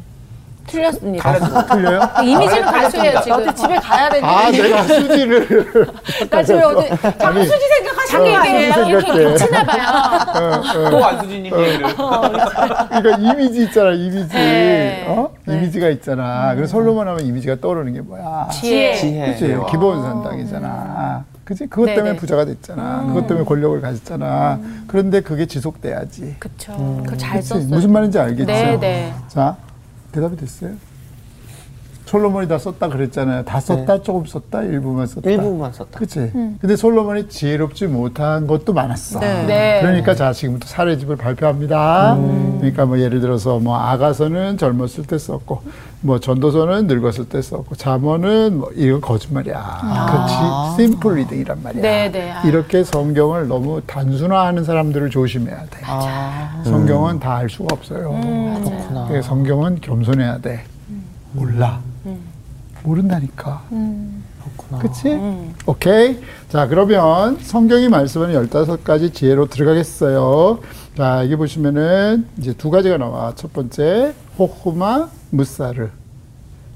틀렸습니다. 0.68 1.64
틀려요? 1.66 2.00
이미지는 2.22 2.62
가수예요, 2.62 3.20
지금. 3.22 3.38
어디 3.38 3.54
집에 3.56 3.76
가야 3.76 4.10
되는데. 4.10 4.26
아, 4.26 4.50
내가 4.50 4.82
수지를. 4.82 5.88
나 6.30 6.42
집에 6.42 6.62
어디 6.62 6.88
장수지 7.18 7.58
생각하시는 7.58 8.24
게 8.24 8.68
어? 8.68 8.72
수지 8.74 8.90
이렇게. 8.90 9.24
겹치나 9.24 9.64
봐요. 9.64 10.90
또 10.90 11.04
안수진님 11.04 11.58
얘기를. 11.58 11.86
그러니까 11.96 13.16
이미지 13.18 13.62
있잖아, 13.64 13.92
이미지. 13.92 14.28
네. 14.34 15.06
어? 15.08 15.30
이미지가 15.48 15.88
있잖아. 15.88 16.54
그래서 16.54 16.72
솔로몬 16.72 17.08
하면 17.08 17.24
이미지가 17.24 17.56
떠오르는 17.62 17.94
게 17.94 18.00
뭐야? 18.02 18.48
지혜. 18.52 18.94
지혜. 18.94 19.26
그치? 19.32 19.56
기본 19.70 20.02
선당이잖아. 20.02 21.24
그치? 21.48 21.66
그것 21.66 21.86
네네. 21.86 21.96
때문에 21.96 22.16
부자가 22.16 22.44
됐잖아. 22.44 23.06
그것 23.06 23.26
때문에 23.26 23.46
권력을 23.46 23.80
가졌잖아. 23.80 24.60
그런데 24.86 25.22
그게 25.22 25.46
지속돼야지. 25.46 26.36
그쵸. 26.38 26.74
그거 27.06 27.16
잘 27.16 27.38
그치? 27.38 27.48
썼어요. 27.48 27.68
무슨 27.68 27.90
말인지 27.90 28.18
알겠죠? 28.18 28.44
네, 28.44 28.78
네. 28.78 29.14
자, 29.28 29.56
대답이 30.12 30.36
됐어요? 30.36 30.72
솔로몬이 32.04 32.48
다 32.48 32.58
썼다 32.58 32.88
그랬잖아요. 32.88 33.46
다 33.46 33.60
썼다, 33.60 34.02
조금 34.02 34.26
썼다, 34.26 34.62
일부만 34.62 35.06
썼다. 35.06 35.30
일부만 35.30 35.72
썼다. 35.72 35.98
그치? 35.98 36.30
근데 36.32 36.76
솔로몬이 36.76 37.30
지혜롭지 37.30 37.86
못한 37.86 38.46
것도 38.46 38.74
많았어. 38.74 39.18
네. 39.18 39.46
네. 39.46 39.80
그러니까 39.80 40.14
자 40.14 40.34
지금부터 40.34 40.68
사례집을 40.68 41.16
발표합니다. 41.16 42.14
그러니까 42.58 42.86
뭐 42.86 42.98
예를 42.98 43.20
들어서 43.20 43.58
뭐 43.58 43.76
아가서는 43.76 44.58
젊었을 44.58 45.04
때 45.06 45.18
썼고 45.18 45.62
뭐 46.00 46.20
전도서는 46.20 46.86
늙었을 46.86 47.28
때 47.28 47.40
썼고 47.42 47.74
잠언은 47.74 48.58
뭐 48.58 48.70
이건 48.74 49.00
거짓말이야. 49.00 50.08
그렇지 50.10 50.92
simple 50.92 51.16
reading이란 51.16 51.62
말이야. 51.62 51.82
네, 51.82 52.10
네. 52.10 52.32
아. 52.32 52.42
이렇게 52.42 52.84
성경을 52.84 53.48
너무 53.48 53.80
단순화하는 53.86 54.64
사람들을 54.64 55.10
조심해야 55.10 55.64
돼. 55.66 55.80
아, 55.84 56.62
성경은 56.64 57.18
다 57.20 57.34
알 57.34 57.48
수가 57.50 57.68
없어요. 57.72 58.10
그렇구나. 58.64 59.06
그래서 59.08 59.28
성경은 59.28 59.80
겸손해야 59.80 60.38
돼. 60.38 60.64
몰라. 61.32 61.80
모른다니까. 62.84 63.62
그렇구나. 64.56 64.82
그치? 64.82 65.18
오케이. 65.66 66.18
자, 66.48 66.66
그러면 66.66 67.38
성경이 67.40 67.88
말씀하는 67.88 68.34
15가지 68.48 69.12
지혜로 69.12 69.46
들어가겠어요. 69.48 70.60
자, 70.96 71.22
여기 71.24 71.36
보시면은 71.36 72.26
이제 72.38 72.52
두 72.52 72.70
가지가 72.70 72.96
나와. 72.98 73.34
첫 73.34 73.52
번째, 73.52 74.14
호후마 74.38 75.08
무사르. 75.30 75.88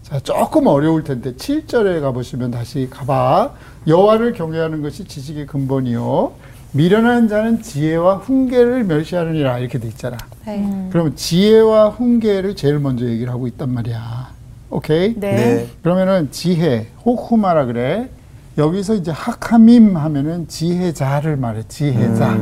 자, 0.03 0.21
조금 0.21 0.67
어려울 0.67 1.05
텐데 1.05 1.35
7절에 1.35 2.01
가보시면 2.01 2.51
다시 2.51 2.89
가봐. 2.91 3.53
여호와를 3.87 4.35
경외하는 4.35 4.83
것이 4.83 5.05
지식의 5.05 5.47
근본이요. 5.47 6.33
미련한 6.73 7.29
자는 7.29 7.63
지혜와 7.63 8.17
훈계를 8.17 8.85
멸시하느니라 8.85 9.59
이렇게 9.59 9.79
돼 9.79 9.89
있잖아. 9.89 10.17
네. 10.47 10.89
그러면 10.91 11.15
지혜와 11.17 11.91
훈계를 11.91 12.57
제일 12.57 12.79
먼저 12.79 13.07
얘기를 13.07 13.33
하고 13.33 13.47
있단 13.47 13.73
말이야. 13.73 14.32
오케이? 14.73 15.15
네. 15.15 15.37
네. 15.37 15.69
그러면은 15.83 16.31
지혜, 16.31 16.87
호쿠마라 17.05 17.67
그래. 17.67 18.09
여기서 18.57 18.95
이제 18.95 19.11
하카밈 19.11 19.95
하면은 19.95 20.49
지혜자를 20.49 21.37
말해. 21.37 21.63
지혜자. 21.69 22.37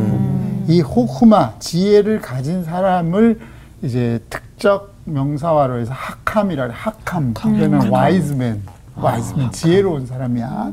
이 0.69 0.81
호쿠마, 0.81 1.55
지혜를 1.59 2.21
가진 2.21 2.63
사람을 2.63 3.41
이제 3.83 4.21
특적 4.31 4.95
명사화로 5.05 5.81
해서 5.81 5.93
하캄이라 5.93 6.69
그래. 6.69 6.75
하캄. 6.77 7.35
그러면 7.35 7.89
와이즈맨. 7.89 8.63
와이즈맨. 8.95 9.51
지혜로운 9.51 10.07
사람이야. 10.07 10.71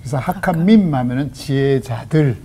그래서 0.00 0.16
하캄밈 0.16 0.94
하면은 0.94 1.32
지혜자들. 1.34 2.36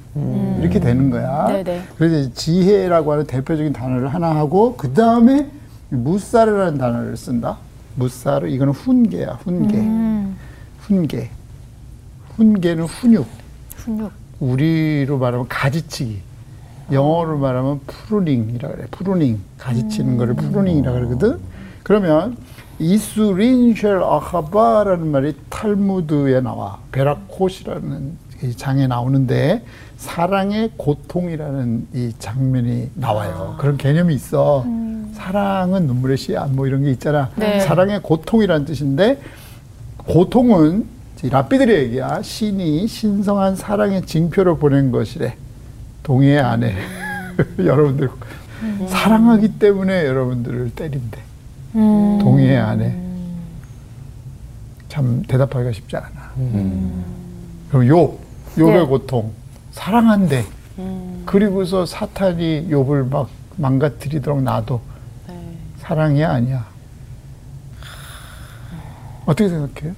이렇게 0.60 0.80
되는 0.82 1.10
거야. 1.10 1.48
네네. 1.48 1.84
그래서 1.98 2.18
이제 2.18 2.34
지혜라고 2.34 3.13
하는 3.13 3.25
대표적인 3.27 3.72
단어를 3.72 4.10
하나 4.13 4.36
하고 4.36 4.75
그 4.75 4.94
다음에 4.94 5.48
무사르라는 5.89 6.77
단어를 6.77 7.15
쓴다. 7.15 7.58
무사르 7.96 8.48
이거는 8.48 8.74
훈계야. 8.74 9.40
훈계. 9.44 9.82
훈계. 10.80 11.30
훈계는 12.36 12.84
훈육. 12.86 13.28
훈육. 13.78 14.12
우리로 14.40 15.18
말하면 15.18 15.48
가지치기. 15.48 16.20
영어로 16.92 17.38
말하면 17.40 17.80
pruning이라 17.88 18.70
그래. 18.70 18.86
Pruning. 18.92 19.39
가지치는 19.58 20.18
거를 20.18 20.36
pruning이라 20.36 20.92
그러거든. 20.92 21.40
그러면 21.84 22.38
이수린 22.77 23.53
쉘 23.53 24.04
아하바라는 24.04 25.08
말이 25.08 25.34
탈무드에 25.50 26.42
나와. 26.42 26.80
베라콧이라는 26.92 28.25
이 28.44 28.54
장에 28.56 28.86
나오는데 28.88 29.64
사랑의 29.98 30.72
고통이라는 30.78 31.88
이 31.94 32.14
장면이 32.20 32.92
나와요. 32.96 33.56
그런 33.60 33.78
개념이 33.78 34.14
있어. 34.16 34.66
사랑은 35.14 35.88
눈물의 35.88 36.18
씨앗 36.18 36.52
뭐 36.52 36.68
이런 36.68 36.84
게 36.84 36.92
있잖아. 36.92 37.30
네. 37.36 37.60
사랑의 37.62 38.02
고통이라는 38.02 38.66
뜻인데 38.66 39.22
고통은 39.98 40.86
이 41.24 41.30
랍비들의 41.30 41.84
얘기야. 41.86 42.22
신이 42.22 42.86
신성한 42.88 43.56
사랑의 43.56 44.04
징표를 44.06 44.58
보낸 44.58 44.92
것이래. 44.92 45.36
동해 46.04 46.38
안에 46.38 46.75
여러분들 47.58 48.10
사랑하기 48.88 49.58
때문에 49.58 50.06
여러분들을 50.06 50.72
때린대. 50.75 51.20
동해 51.74 52.58
안에 52.58 53.02
참 54.88 55.24
대답하기가 55.28 55.72
쉽지 55.72 55.98
않아. 55.98 56.32
그럼 57.70 57.88
욥, 57.88 58.18
욥의 58.58 58.74
네. 58.74 58.86
고통 58.86 59.32
사랑한대. 59.75 60.46
그리고서 61.25 61.86
사탄이 61.86 62.70
욥을 62.70 63.10
막 63.10 63.29
망가뜨리도록 63.58 64.41
놔도 64.41 64.82
사랑이 65.77 66.24
아니야. 66.24 66.65
어떻게 69.25 69.50
생각해요? 69.50 69.94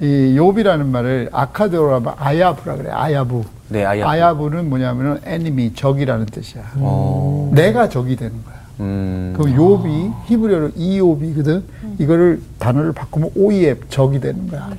이 0.00 0.04
욥이라는 0.38 0.86
말을 0.86 1.28
아카드로 1.32 1.94
하면 1.96 2.14
아야부라 2.16 2.76
그래. 2.76 2.90
아야부. 2.90 3.44
네, 3.68 3.84
아야부. 3.84 4.08
아야부 4.08 4.50
는 4.50 4.68
뭐냐면은 4.70 5.20
enemy, 5.26 5.74
적이라는 5.74 6.26
뜻이야. 6.26 6.62
어. 6.76 7.50
내가 7.52 7.88
적이 7.88 8.14
되는 8.16 8.44
거야. 8.44 8.56
음. 8.80 9.34
그럼 9.36 9.56
욥이 9.56 10.14
히브리어로 10.26 10.70
이욥이거든. 10.70 11.64
이거를 11.98 12.40
단어를 12.58 12.92
바꾸면 12.92 13.30
오이앱 13.36 13.90
적이 13.90 14.20
되는 14.20 14.48
거야. 14.48 14.70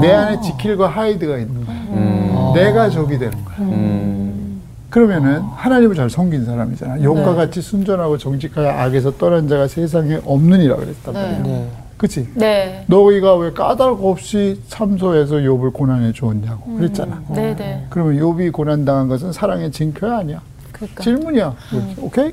내 0.00 0.12
안에 0.12 0.40
지킬과 0.40 0.88
하이드가 0.88 1.38
있는 1.38 1.64
거야. 1.66 1.76
음. 1.90 2.52
내가 2.54 2.88
적이 2.88 3.18
되는 3.18 3.44
거야. 3.44 3.56
음. 3.60 4.62
그러면은 4.88 5.40
하나님을 5.40 5.94
잘 5.94 6.08
섬긴 6.08 6.44
사람이잖아. 6.46 6.96
욥과 6.98 7.36
같이 7.36 7.60
순전하고 7.60 8.16
정직하여 8.16 8.68
악에서 8.70 9.16
떠난 9.18 9.48
자가 9.48 9.68
세상에 9.68 10.20
없느니라 10.24 10.76
그랬단 10.76 11.12
말이야. 11.12 11.42
네. 11.42 11.70
그치? 11.98 12.28
네. 12.34 12.84
너희가 12.88 13.36
왜 13.36 13.52
까닭 13.52 14.04
없이 14.04 14.60
참소해서 14.68 15.36
욥을 15.36 15.72
고난에 15.72 16.12
줬냐고 16.12 16.76
그랬잖아. 16.76 17.22
네네. 17.34 17.86
그러면 17.90 18.16
욥이 18.18 18.52
고난당한 18.52 19.08
것은 19.08 19.32
사랑의 19.32 19.70
징표야 19.70 20.18
아니야? 20.18 20.40
그러니까. 20.72 21.02
질문이야. 21.02 21.54
오케이? 22.00 22.32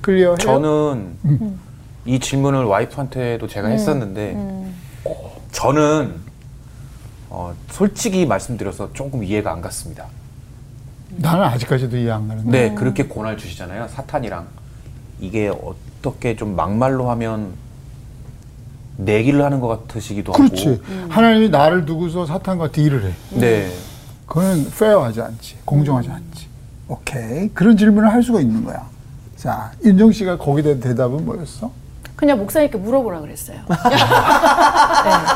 클리어 0.00 0.28
해요? 0.30 0.36
저는 0.38 1.14
이 2.04 2.18
질문을 2.18 2.64
와이프한테도 2.64 3.46
제가 3.46 3.68
했었는데 3.68 4.36
저는 5.52 6.14
어, 7.30 7.54
솔직히 7.70 8.26
말씀드려서 8.26 8.92
조금 8.92 9.24
이해가 9.24 9.52
안 9.52 9.60
갔습니다. 9.62 10.06
나는 11.16 11.44
아직까지도 11.44 11.96
이해 11.96 12.10
안 12.10 12.28
가는데. 12.28 12.50
네, 12.50 12.74
그렇게 12.74 13.04
고난을 13.04 13.38
주시잖아요. 13.38 13.88
사탄이랑 13.88 14.46
이게 15.20 15.48
어떻게 15.48 16.36
좀 16.36 16.56
막말로 16.56 17.08
하면 17.10 17.52
내기를 18.96 19.42
하는 19.42 19.60
것 19.60 19.68
같으시기도 19.68 20.32
그렇지. 20.32 20.68
하고. 20.68 21.10
하나님이 21.10 21.48
나를 21.48 21.86
두고서 21.86 22.26
사탄과 22.26 22.70
딜을 22.72 23.04
해. 23.06 23.14
네. 23.30 23.72
그거는 24.26 24.70
페어하지 24.70 25.20
않지. 25.22 25.56
공정하지 25.64 26.10
않지. 26.10 26.46
오케이. 26.88 27.48
그런 27.54 27.76
질문을 27.76 28.10
할 28.10 28.22
수가 28.22 28.40
있는 28.40 28.64
거야. 28.64 28.86
자, 29.36 29.72
윤정 29.84 30.12
씨가 30.12 30.38
거기에 30.38 30.62
대한 30.62 30.80
대답은 30.80 31.24
뭐였어? 31.24 31.70
그냥 32.22 32.38
목사님께 32.38 32.78
물어보라 32.78 33.18
그랬어요. 33.18 33.56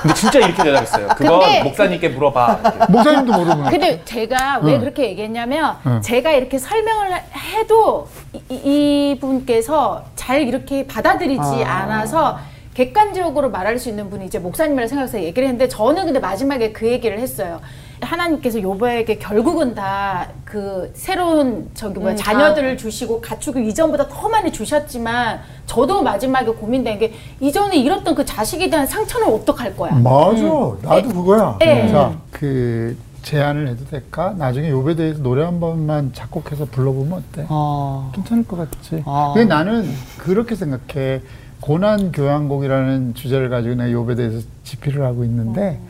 근데 0.02 0.14
진짜 0.14 0.38
이렇게 0.38 0.62
대답했어요. 0.62 1.08
그건 1.16 1.40
근데- 1.40 1.62
목사님께 1.64 2.08
물어봐. 2.10 2.60
이렇게. 2.62 2.86
목사님도 2.92 3.32
모르면. 3.32 3.70
근데 3.72 4.04
제가 4.04 4.60
왜 4.62 4.74
응. 4.74 4.80
그렇게 4.80 5.08
얘기했냐면 5.08 5.74
응. 5.84 6.00
제가 6.00 6.30
이렇게 6.30 6.58
설명을 6.60 7.08
해도 7.56 8.06
이, 8.32 8.38
이 8.54 9.18
분께서 9.20 10.04
잘 10.14 10.42
이렇게 10.42 10.86
받아들이지 10.86 11.64
않아서 11.64 12.38
객관적으로 12.74 13.50
말할 13.50 13.80
수 13.80 13.88
있는 13.88 14.08
분이 14.08 14.24
이제 14.26 14.38
목사님이라 14.38 14.86
생각해서 14.86 15.20
얘기를 15.20 15.48
했는데 15.48 15.66
저는 15.66 16.04
근데 16.04 16.20
마지막에 16.20 16.70
그 16.70 16.86
얘기를 16.86 17.18
했어요. 17.18 17.60
하나님께서 18.00 18.60
요바에게 18.62 19.18
결국은 19.18 19.74
다 19.74 20.26
그 20.46 20.92
새로운 20.94 21.68
저기 21.74 21.98
뭐야 21.98 22.12
음, 22.12 22.16
자녀들을 22.16 22.76
주시고 22.76 23.20
가축을 23.20 23.64
이전보다 23.66 24.06
더 24.08 24.28
많이 24.28 24.52
주셨지만 24.52 25.40
저도 25.66 26.02
마지막에 26.02 26.46
고민된 26.52 27.00
게 27.00 27.12
이전에 27.40 27.76
잃었던 27.76 28.14
그 28.14 28.24
자식에 28.24 28.70
대한 28.70 28.86
상처는 28.86 29.26
어떡할 29.34 29.76
거야? 29.76 29.92
맞아. 29.92 30.40
나도 30.82 31.08
그거야. 31.08 31.56
네. 31.58 31.88
자, 31.88 32.16
그 32.30 32.96
제안을 33.22 33.66
해도 33.68 33.84
될까? 33.86 34.34
나중에 34.38 34.70
요에 34.70 34.94
대해서 34.94 35.20
노래 35.20 35.42
한 35.42 35.58
번만 35.58 36.12
작곡해서 36.14 36.66
불러보면 36.66 37.24
어때? 37.32 37.44
아. 37.48 38.12
괜찮을 38.14 38.46
것 38.46 38.56
같지. 38.56 39.02
아. 39.04 39.32
근데 39.34 39.52
나는 39.52 39.92
그렇게 40.16 40.54
생각해. 40.54 41.22
고난 41.60 42.12
교향곡이라는 42.12 43.14
주제를 43.14 43.48
가지고 43.48 43.74
내가 43.76 43.88
욥에 43.98 44.16
대해서 44.16 44.46
집필을 44.64 45.04
하고 45.04 45.24
있는데 45.24 45.80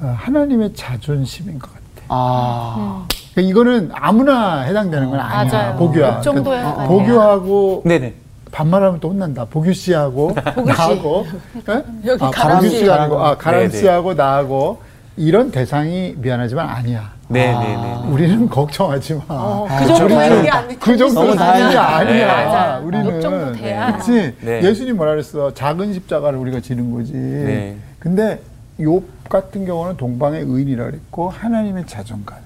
어, 0.00 0.14
하나님의 0.16 0.74
자존심인 0.74 1.58
것 1.58 1.68
같아. 1.72 1.80
아. 2.08 3.06
그러니까 3.34 3.50
이거는 3.50 3.90
아무나 3.92 4.60
해당되는 4.60 5.10
건 5.10 5.18
아니야. 5.20 5.52
맞아요. 5.52 5.76
보규야. 5.76 6.16
그 6.18 6.22
정도야. 6.22 6.60
그러니까 6.74 6.82
네. 6.82 6.88
보규하고 6.88 7.82
네네. 7.84 8.14
반말하면 8.52 9.00
또 9.00 9.10
혼난다. 9.10 9.44
보규 9.44 9.72
씨하고 9.72 10.34
나하고 10.64 11.26
예? 11.68 11.84
여기 12.06 12.24
아, 12.24 12.30
가람 12.30 12.58
보규 12.58 12.68
씨. 12.70 12.78
씨가 12.78 13.02
아니고 13.02 13.24
아 13.24 13.36
가람. 13.36 13.70
씨하고 13.70 14.14
나하고 14.14 14.80
이런 15.16 15.50
대상이 15.50 16.14
미안하지만 16.18 16.68
아니야. 16.68 17.10
네 17.28 17.52
네 17.52 17.76
네. 17.76 18.08
우리는 18.08 18.48
걱정하지 18.48 19.14
마. 19.14 19.22
어, 19.28 19.66
아, 19.68 19.80
그 19.80 19.86
정도 19.88 20.04
우리는 20.04 20.38
얘기 20.38 20.48
안그 20.50 20.96
정도 20.96 21.34
다행이다. 21.34 21.96
아니야. 21.96 22.14
네, 22.14 22.24
맞아. 22.26 22.78
우리는 22.78 23.10
그 23.10 23.20
정도 23.20 23.52
돼야. 23.52 23.86
그렇지. 23.92 24.36
네. 24.42 24.62
예수님 24.62 24.96
뭐라 24.96 25.12
그랬어? 25.12 25.52
작은 25.52 25.92
십자가를 25.92 26.38
우리가 26.38 26.60
지는 26.60 26.92
거지. 26.94 27.12
네. 27.14 27.76
근데 27.98 28.40
욥 28.78 29.02
같은 29.28 29.64
경우는 29.66 29.96
동방의 29.96 30.42
의인이라 30.42 30.84
그랬고 30.84 31.28
하나님의 31.30 31.86
자존감이야. 31.86 32.44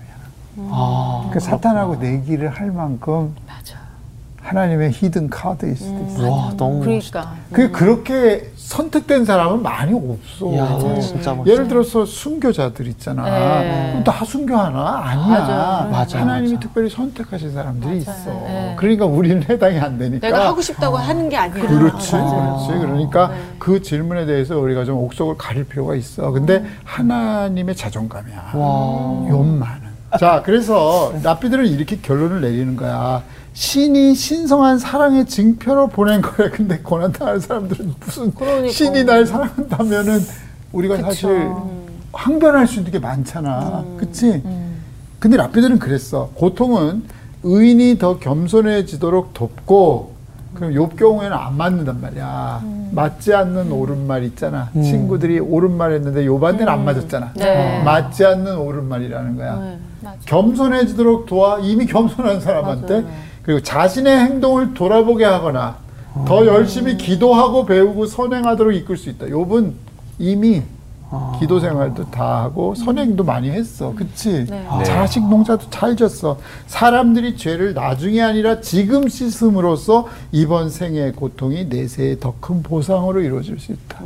아. 0.71 1.29
그 1.33 1.41
사탄하고 1.41 1.97
내기를 1.97 2.49
할 2.49 2.71
만큼 2.71 3.35
맞아. 3.47 3.80
하나님의 4.43 4.91
히든 4.93 5.29
카드일 5.31 5.77
수도 5.77 6.07
있어. 6.09 6.31
와, 6.31 6.53
너무 6.57 6.81
그러니까. 6.81 7.35
그 7.53 7.71
그렇게 7.71 8.51
선택된 8.57 9.25
사람은 9.25 9.63
많이 9.63 9.93
없어. 9.93 11.01
진짜 11.01 11.35
멋있다. 11.35 11.53
예를 11.53 11.69
들어서 11.69 12.05
순교자들 12.05 12.87
있잖아. 12.89 13.25
네. 13.25 13.89
그럼 13.91 14.05
다 14.05 14.25
순교하나? 14.25 15.03
아니야. 15.05 15.27
맞아. 15.27 15.89
맞아, 15.91 16.21
하나님이 16.21 16.55
맞아. 16.55 16.61
특별히 16.61 16.89
선택하신 16.89 17.53
사람들이 17.53 17.99
있어. 17.99 18.13
네. 18.25 18.75
그러니까 18.79 19.05
우리는 19.07 19.43
해당이 19.49 19.79
안 19.79 19.99
되니까. 19.99 20.27
내가 20.27 20.47
하고 20.49 20.61
싶다고 20.61 20.97
하는 20.97 21.29
게 21.29 21.37
아니야. 21.37 21.67
그렇지, 21.67 22.13
맞아요. 22.15 22.67
그렇지. 22.67 22.81
그러니까 22.81 23.33
그 23.59 23.83
질문에 23.83 24.25
대해서 24.27 24.59
우리가 24.59 24.85
좀 24.85 24.97
옥석을 24.99 25.37
가릴 25.37 25.65
필요가 25.65 25.95
있어. 25.95 26.31
근데 26.31 26.65
하나님의 26.85 27.77
자존감이야. 27.77 28.53
와. 28.55 29.27
욕만은. 29.29 29.91
자, 30.19 30.43
그래서 30.45 31.13
랍비들은 31.23 31.67
이렇게 31.67 31.99
결론을 32.01 32.41
내리는 32.41 32.75
거야. 32.77 33.23
신이 33.53 34.15
신성한 34.15 34.79
사랑의 34.79 35.27
증표로 35.27 35.89
보낸 35.89 36.21
거야. 36.23 36.51
근데 36.53 36.79
고난당하는 36.79 37.41
사람들은 37.41 37.95
무슨 38.01 38.33
그러니까. 38.35 38.73
신이 38.73 39.05
날 39.05 39.27
사랑한다면은 39.27 40.21
우리가 40.73 40.99
사실 40.99 41.51
항변할 42.13 42.67
수 42.67 42.79
있는 42.79 42.93
게 42.93 42.99
많잖아. 42.99 43.85
그치? 43.99 44.43
근데 45.19 45.37
라피들은 45.37 45.79
그랬어. 45.79 46.31
고통은 46.35 47.03
의인이 47.43 47.99
더 47.99 48.19
겸손해지도록 48.19 49.35
돕고 49.35 50.15
그럼 50.55 50.73
욥 50.73 50.97
경우에는 50.97 51.37
안 51.37 51.57
맞는단 51.57 52.01
말이야. 52.01 52.63
맞지 52.93 53.35
않는 53.35 53.71
옳은 53.71 54.07
말 54.07 54.25
있잖아. 54.25 54.71
친구들이 54.73 55.39
옳은 55.39 55.77
말 55.77 55.93
했는데 55.93 56.25
욥한테는 56.25 56.69
안 56.69 56.85
맞았잖아. 56.85 57.33
네. 57.37 57.83
맞지 57.85 58.25
않는 58.25 58.57
옳은 58.59 58.89
말이라는 58.89 59.37
거야. 59.37 59.57
네. 59.57 59.79
겸손해지도록 60.27 61.27
도와 61.27 61.59
이미 61.61 61.87
겸손한 61.87 62.41
사람한테 62.41 63.05
그리고 63.43 63.61
자신의 63.61 64.19
행동을 64.19 64.75
돌아보게 64.75 65.25
하거나 65.25 65.77
더 66.27 66.45
열심히 66.47 66.97
기도하고 66.97 67.65
배우고 67.67 68.07
선행하도록 68.07 68.75
이끌 68.75 68.97
수 68.97 69.11
있다. 69.11 69.27
욥은 69.27 69.73
이미 70.19 70.63
기도 71.41 71.59
생활도 71.59 72.11
다 72.11 72.43
하고 72.43 72.75
선행도 72.75 73.25
많이 73.25 73.51
했어. 73.51 73.93
그치? 73.95 74.47
네. 74.49 74.67
자식 74.85 75.27
농사도 75.29 75.69
잘 75.71 75.97
졌어. 75.97 76.39
사람들이 76.67 77.37
죄를 77.37 77.75
나중에 77.75 78.21
아니라 78.23 78.61
지금 78.61 79.09
씻음으로써 79.09 80.07
이번 80.31 80.71
생의 80.71 81.13
고통이 81.13 81.65
내세의 81.65 82.21
더큰 82.21 82.63
보상으로 82.63 83.21
이루어질 83.23 83.59
수 83.59 83.73
있다. 83.73 84.01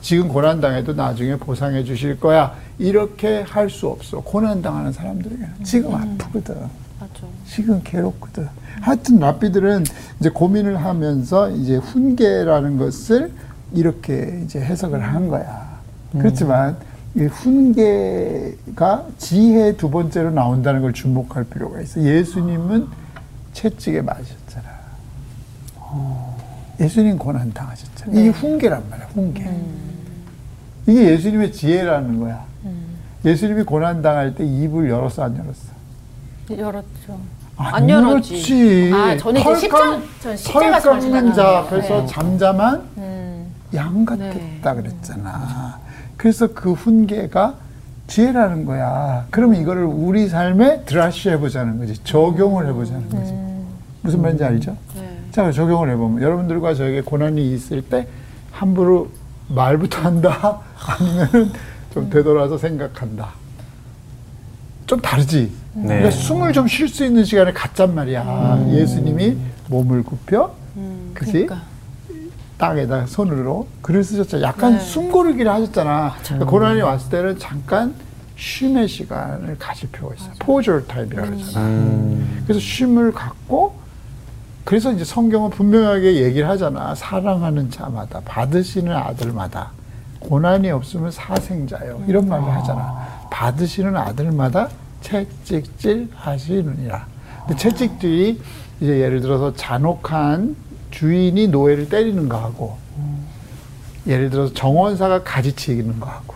지금 0.00 0.28
고난당해도 0.28 0.94
나중에 0.94 1.36
보상해 1.36 1.84
주실 1.84 2.18
거야. 2.18 2.54
이렇게 2.78 3.42
할 3.46 3.68
수 3.70 3.88
없어. 3.88 4.20
고난당하는 4.20 4.92
사람들에게. 4.92 5.44
지금 5.62 5.94
아프거든. 5.94 6.56
맞아. 7.02 7.26
지금 7.46 7.80
괴롭거든. 7.82 8.48
하여튼 8.80 9.18
랍비들은 9.18 9.84
이제 10.20 10.30
고민을 10.30 10.76
하면서 10.84 11.50
이제 11.50 11.76
훈계라는 11.76 12.76
것을 12.78 13.32
이렇게 13.72 14.40
이제 14.44 14.60
해석을 14.60 15.02
한 15.02 15.28
거야. 15.28 15.80
그렇지만 16.12 16.76
이 17.16 17.22
훈계가 17.24 19.06
지혜 19.18 19.76
두 19.76 19.90
번째로 19.90 20.30
나온다는 20.30 20.80
걸 20.82 20.92
주목할 20.92 21.44
필요가 21.44 21.80
있어. 21.80 22.00
예수님은 22.00 22.86
채찍에 23.52 24.02
맞으셨잖아. 24.02 24.68
예수님 26.80 27.18
고난 27.18 27.52
당하셨잖아. 27.52 28.12
이게 28.18 28.28
훈계란 28.28 28.82
말이야. 28.88 29.06
훈계. 29.08 29.50
이게 30.86 31.10
예수님의 31.10 31.52
지혜라는 31.52 32.20
거야. 32.20 32.44
예수님이 33.24 33.62
고난 33.64 34.02
당할 34.02 34.34
때 34.34 34.44
입을 34.44 34.88
열었어 34.90 35.22
안 35.24 35.36
열었어? 35.36 35.71
열었죠. 36.50 37.18
안 37.56 37.88
열었지. 37.88 38.34
열었지. 38.34 38.90
아, 38.94 39.16
저는 39.16 39.40
이제 39.40 39.44
털 39.48 39.56
십자- 39.56 39.78
깎- 39.78 40.02
전 40.20 40.36
십자가 40.36 40.80
깎는 40.80 41.34
자. 41.34 41.58
앞에서 41.58 42.00
네. 42.00 42.06
잠잠한 42.06 42.82
음. 42.96 43.52
양 43.74 44.04
같았다 44.04 44.74
그랬잖아. 44.74 45.78
그래서 46.16 46.48
그 46.48 46.72
훈계가 46.72 47.54
지혜라는 48.06 48.64
거야. 48.64 49.26
그러면 49.30 49.60
이거를 49.60 49.84
우리 49.84 50.28
삶에 50.28 50.82
드라시 50.84 51.30
해보자는 51.30 51.78
거지. 51.78 51.94
적용을 52.04 52.66
해보자는 52.68 53.08
거지. 53.08 53.32
무슨 54.02 54.20
말인지 54.22 54.44
알죠? 54.44 54.76
네. 54.94 55.18
자, 55.30 55.50
적용을 55.52 55.90
해보면 55.90 56.22
여러분들과 56.22 56.74
저에게 56.74 57.00
고난이 57.02 57.54
있을 57.54 57.80
때 57.82 58.08
함부로 58.50 59.08
말부터 59.48 60.00
한다? 60.02 60.60
아니면 60.98 61.52
좀 61.94 62.10
되돌아서 62.10 62.58
생각한다? 62.58 63.30
좀 64.86 65.00
다르지? 65.00 65.52
네. 65.74 65.86
그러니까 65.88 66.10
숨을 66.10 66.52
좀 66.52 66.66
쉴 66.68 66.88
수 66.88 67.04
있는 67.04 67.24
시간을 67.24 67.54
갖잔 67.54 67.94
말이야. 67.94 68.66
예수님이 68.70 69.36
몸을 69.68 70.02
굽혀, 70.02 70.52
그지? 71.14 71.32
그러니까. 71.32 71.62
땅에다 72.58 73.06
손으로 73.06 73.66
글을 73.80 74.04
쓰셨잖아. 74.04 74.42
약간 74.42 74.78
숨고르기를 74.78 75.50
하셨잖아. 75.50 76.14
그러니까 76.22 76.46
고난이 76.50 76.80
왔을 76.82 77.10
때는 77.10 77.38
잠깐 77.38 77.94
쉼의 78.36 78.86
시간을 78.86 79.56
가질 79.58 79.90
필요가 79.90 80.14
있어요. 80.14 80.30
포절 80.38 80.86
타임이라고 80.86 81.28
그러잖아. 81.30 81.66
음. 81.66 82.42
그래서 82.44 82.60
쉼을 82.60 83.12
갖고 83.12 83.74
그래서 84.64 84.92
이제 84.92 85.04
성경은 85.04 85.50
분명하게 85.50 86.22
얘기를 86.22 86.48
하잖아. 86.48 86.94
사랑하는 86.94 87.70
자마다 87.70 88.20
받으시는 88.24 88.94
아들마다 88.94 89.70
고난이 90.20 90.70
없으면 90.70 91.10
사생자요. 91.10 92.04
이런 92.06 92.28
말을 92.28 92.44
하잖아. 92.44 93.26
받으시는 93.30 93.96
아들마다 93.96 94.68
채찍질 95.02 96.08
하시느니라. 96.14 97.06
근데 97.46 97.56
채찍질이 97.56 98.40
이제 98.80 99.00
예를 99.00 99.20
들어서 99.20 99.54
잔혹한 99.54 100.56
주인이 100.90 101.48
노예를 101.48 101.88
때리는 101.88 102.28
거하고 102.28 102.76
예를 104.06 104.30
들어서 104.30 104.52
정원사가 104.54 105.22
가지치는 105.22 106.00
거하고 106.00 106.34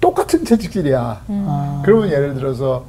똑같은 0.00 0.44
채찍질이야. 0.44 1.24
그러면 1.84 2.10
예를 2.10 2.34
들어서 2.34 2.84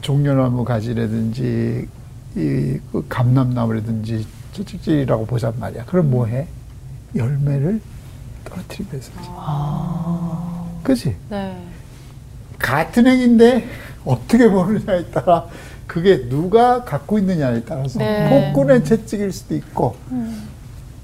종려나무 0.00 0.64
가지라든지 0.64 1.86
이그 2.34 3.06
감람나무라든지 3.08 4.26
채찍질이라고 4.52 5.26
보잔 5.26 5.54
말이야. 5.58 5.84
그럼 5.84 6.10
뭐 6.10 6.26
해? 6.26 6.46
열매를 7.14 7.80
떨어뜨리기 8.44 8.90
위해서. 8.92 9.12
그지? 10.82 11.16
네. 11.30 11.56
같은 12.62 13.06
행인데 13.06 13.68
어떻게 14.04 14.48
보느냐에 14.48 15.04
따라 15.06 15.46
그게 15.86 16.28
누가 16.28 16.84
갖고 16.84 17.18
있느냐에 17.18 17.64
따라서 17.64 17.98
네. 17.98 18.52
폭군의 18.52 18.84
채찍일 18.84 19.32
수도 19.32 19.54
있고 19.56 19.96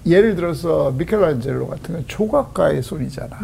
예를 0.06 0.36
들어서 0.36 0.92
미켈란젤로 0.92 1.66
같은 1.68 1.94
건 1.94 2.04
조각가의 2.06 2.82
손이잖아. 2.82 3.36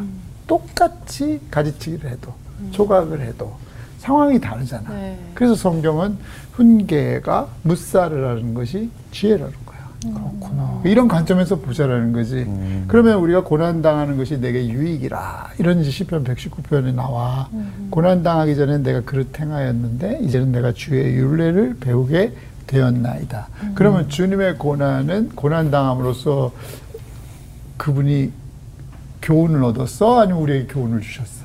똑같이 0.46 1.40
가지치기를 1.50 2.10
해도 2.10 2.32
조각을 2.70 3.20
해도 3.20 3.56
상황이 3.98 4.40
다르잖아. 4.40 4.90
네. 4.90 5.18
그래서 5.34 5.54
성경은 5.54 6.18
훈계가 6.52 7.48
무사르라는 7.62 8.54
것이 8.54 8.90
지혜라는 9.10 9.52
거야. 9.52 9.63
그렇구나. 10.12 10.80
이런 10.84 11.08
관점에서 11.08 11.56
보자라는 11.60 12.12
거지. 12.12 12.46
그러면 12.88 13.18
우리가 13.18 13.44
고난 13.44 13.80
당하는 13.82 14.16
것이 14.16 14.40
내게 14.40 14.66
유익이라. 14.68 15.52
이런 15.58 15.82
시편 15.82 16.24
119편에 16.24 16.94
나와. 16.94 17.48
고난 17.90 18.22
당하기 18.22 18.56
전에 18.56 18.78
내가 18.78 19.00
그릇 19.00 19.38
행하였는데 19.38 20.20
이제는 20.22 20.52
내가 20.52 20.72
주의 20.72 21.14
율례를 21.14 21.76
배우게 21.80 22.32
되었나이다. 22.66 23.48
그러면 23.74 24.08
주님의 24.08 24.56
고난은 24.58 25.30
고난 25.34 25.70
당함으로써 25.70 26.52
그분이 27.76 28.32
교훈을 29.22 29.64
얻었어? 29.64 30.20
아니면 30.20 30.42
우리에게 30.42 30.66
교훈을 30.66 31.00
주셨어? 31.00 31.44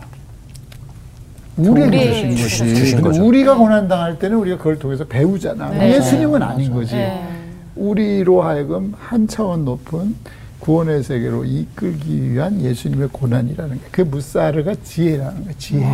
우리에게 1.58 2.36
주신 2.36 3.02
거죠. 3.02 3.26
우리가 3.26 3.56
고난 3.56 3.88
당할 3.88 4.17
때는 4.17 4.38
우리가 4.38 4.58
그걸 4.58 4.80
통해서 4.80 5.04
배우잖아. 5.06 5.69
네. 5.72 5.95
예수님은 5.95 6.41
아닌 6.41 6.74
거지. 6.74 6.95
네. 6.95 7.38
우리로 7.80 8.42
하여금 8.42 8.94
한 8.98 9.28
차원 9.28 9.65
높은 9.65 10.15
구원의 10.60 11.04
세계로 11.04 11.46
이끌기 11.46 12.32
위한 12.32 12.60
예수님의 12.62 13.10
고난이라는 13.12 13.76
게 13.78 13.82
그게 13.86 14.04
무사르가 14.04 14.76
지혜라는 14.84 15.46
거야. 15.46 15.54
지혜. 15.58 15.86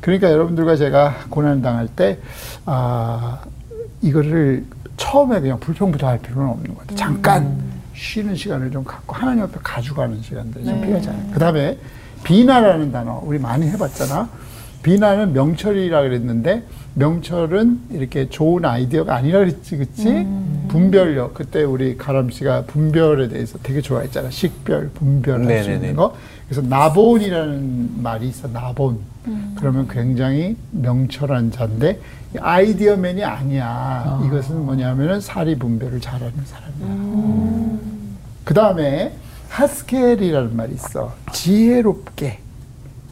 그러니까 0.00 0.32
여러분들과 0.32 0.76
제가 0.76 1.14
고난 1.28 1.60
당할 1.62 1.86
때 1.86 2.18
아, 2.64 3.40
이거를 4.00 4.64
처음에 4.96 5.40
그냥 5.40 5.60
불평부터 5.60 6.06
할 6.06 6.18
필요는 6.18 6.48
없는 6.48 6.68
것 6.74 6.78
같아요. 6.80 6.96
잠깐 6.96 7.62
쉬는 7.94 8.34
시간을 8.34 8.70
좀 8.70 8.82
갖고 8.84 9.14
하나님 9.14 9.44
앞에 9.44 9.58
가져가는 9.62 10.20
시간들이 10.22 10.64
좀 10.64 10.80
필요하잖아요. 10.80 11.30
그 11.32 11.38
다음에 11.38 11.78
비나라는 12.24 12.90
단어 12.90 13.22
우리 13.24 13.38
많이 13.38 13.68
해봤잖아. 13.68 14.28
비나는 14.82 15.32
명철이라 15.34 16.02
그랬는데 16.02 16.64
명철은 16.94 17.80
이렇게 17.90 18.28
좋은 18.28 18.64
아이디어가 18.64 19.14
아니라 19.14 19.38
그랬지, 19.40 19.76
그치? 19.76 20.26
분별력. 20.72 21.34
그때 21.34 21.62
우리 21.62 21.96
가람 21.98 22.30
씨가 22.30 22.64
분별에 22.64 23.28
대해서 23.28 23.58
되게 23.62 23.80
좋아했잖아. 23.82 24.30
식별, 24.30 24.88
분별할 24.90 25.62
수. 25.64 25.70
있는 25.70 25.94
거. 25.96 26.14
그래서 26.48 26.66
나본이라는 26.66 28.02
말이 28.02 28.28
있어. 28.28 28.48
나본. 28.48 28.98
그러면 29.56 29.86
굉장히 29.88 30.56
명철한 30.72 31.52
자인데 31.52 32.00
아이디어맨이 32.40 33.22
아니야. 33.22 34.20
이것은 34.26 34.64
뭐냐면은 34.64 35.20
사리 35.20 35.56
분별을 35.56 36.00
잘하는 36.00 36.32
사람이야. 36.44 37.78
그 38.44 38.54
다음에 38.54 39.14
하스켈이라는 39.50 40.56
말이 40.56 40.72
있어. 40.74 41.14
지혜롭게, 41.32 42.38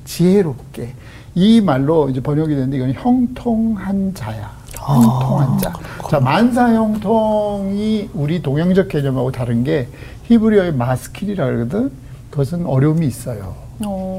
지혜롭게. 0.07 0.95
이 1.35 1.61
말로 1.61 2.09
이제 2.09 2.21
번역이 2.21 2.55
되는데 2.55 2.79
이건 2.79 2.93
형통한 2.95 4.15
자야. 4.15 4.60
형통한 4.87 5.59
자. 5.59 5.73
자, 6.11 6.21
만사 6.21 6.69
형통이 6.75 8.11
우리 8.15 8.43
동양적 8.43 8.89
개념하고 8.89 9.31
다른 9.33 9.63
게 9.65 9.89
히브리어의 10.25 10.75
마스킬이라 10.75 11.45
그러거든. 11.47 11.93
그것은 12.31 12.67
어려움이 12.67 13.07
있어요. 13.07 13.55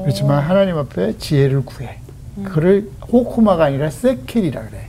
그렇지만 0.02 0.42
하나님 0.42 0.76
앞에 0.76 1.16
지혜를 1.18 1.64
구해. 1.64 1.98
그를 2.44 2.90
호쿠마가 3.12 3.64
아니라 3.64 3.90
세킬이라 3.90 4.62
그래. 4.68 4.88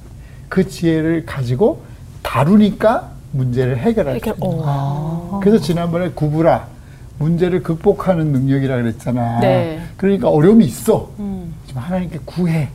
그 0.49 0.67
지혜를 0.67 1.25
가지고 1.25 1.81
다루니까 2.21 3.09
문제를 3.31 3.77
해결할 3.77 4.19
수 4.19 4.29
있는 4.29 4.39
거야. 4.57 5.39
그래서 5.41 5.59
지난번에 5.63 6.09
구부라 6.09 6.67
문제를 7.19 7.63
극복하는 7.63 8.31
능력이라 8.31 8.75
그랬잖아. 8.77 9.39
네. 9.39 9.81
그러니까 9.97 10.29
어려움이 10.29 10.65
있어. 10.65 11.09
음. 11.19 11.53
하나님께 11.73 12.19
구해. 12.25 12.69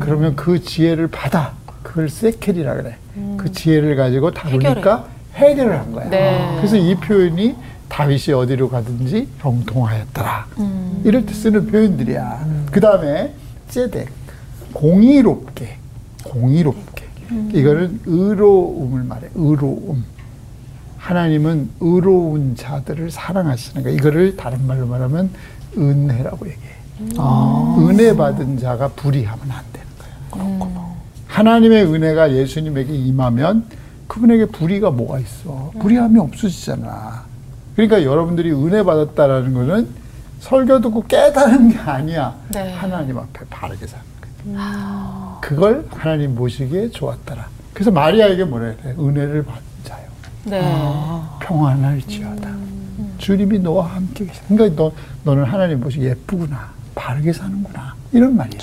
그러면 0.00 0.36
그 0.36 0.60
지혜를 0.62 1.08
받아. 1.08 1.52
그걸 1.84 2.08
세켈이라 2.08 2.74
그래. 2.74 2.96
그 3.36 3.52
지혜를 3.52 3.94
가지고 3.94 4.32
다루니까 4.32 5.06
해결을 5.34 5.78
한 5.78 5.92
거야. 5.92 6.08
네. 6.10 6.54
그래서 6.56 6.76
이 6.76 6.96
표현이 6.96 7.54
다윗이 7.88 8.34
어디로 8.34 8.68
가든지 8.70 9.28
형통하였더라. 9.38 10.46
이럴 11.04 11.24
때 11.26 11.32
쓰는 11.32 11.66
표현들이야. 11.68 12.64
그 12.72 12.80
다음에 12.80 13.32
ጼ덱 13.68 14.08
공의롭게 14.72 15.76
공의롭게 16.24 17.04
이거는 17.52 18.00
의로움을 18.06 19.04
말해. 19.04 19.28
의로움. 19.34 20.04
하나님은 20.96 21.70
의로운 21.80 22.56
자들을 22.56 23.10
사랑하시는 23.10 23.82
거야. 23.84 23.92
이거를 23.92 24.36
다른 24.36 24.66
말로 24.66 24.86
말하면 24.86 25.30
은혜라고 25.76 26.46
얘기해. 26.46 26.72
은혜 27.78 28.16
받은 28.16 28.58
자가 28.58 28.88
불의하면 28.88 29.50
안 29.50 29.62
되는 29.72 29.86
거야. 29.98 30.73
하나님의 31.34 31.86
은혜가 31.92 32.32
예수님에게 32.32 32.94
임하면 32.94 33.64
그분에게 34.06 34.46
불의가 34.46 34.90
뭐가 34.92 35.18
있어? 35.18 35.72
불의함이 35.80 36.20
없어지잖아. 36.20 37.24
그러니까 37.74 38.04
여러분들이 38.04 38.52
은혜 38.52 38.84
받았다라는 38.84 39.52
거는 39.52 39.88
설교 40.38 40.80
듣고 40.80 41.02
깨달은 41.02 41.70
게 41.70 41.78
아니야. 41.78 42.36
네. 42.50 42.72
하나님 42.74 43.18
앞에 43.18 43.46
바르게 43.50 43.84
사는 43.84 44.04
거야. 44.46 45.38
그걸 45.40 45.88
하나님 45.90 46.36
보시기에 46.36 46.90
좋았더라. 46.90 47.48
그래서 47.72 47.90
마리아에게 47.90 48.44
뭐라 48.44 48.72
그래? 48.80 48.94
은혜를 48.96 49.42
받은 49.42 49.62
자요. 49.82 50.06
네. 50.44 50.60
평안할지어다. 51.40 52.48
주님이 53.18 53.58
너와 53.58 53.86
함께 53.86 54.26
계시. 54.26 54.40
그러니까 54.46 54.80
너 54.80 54.92
너는 55.24 55.42
하나님 55.42 55.80
보시기 55.80 56.04
예쁘구나, 56.04 56.68
바르게 56.94 57.32
사는구나 57.32 57.94
이런 58.12 58.36
말이야. 58.36 58.60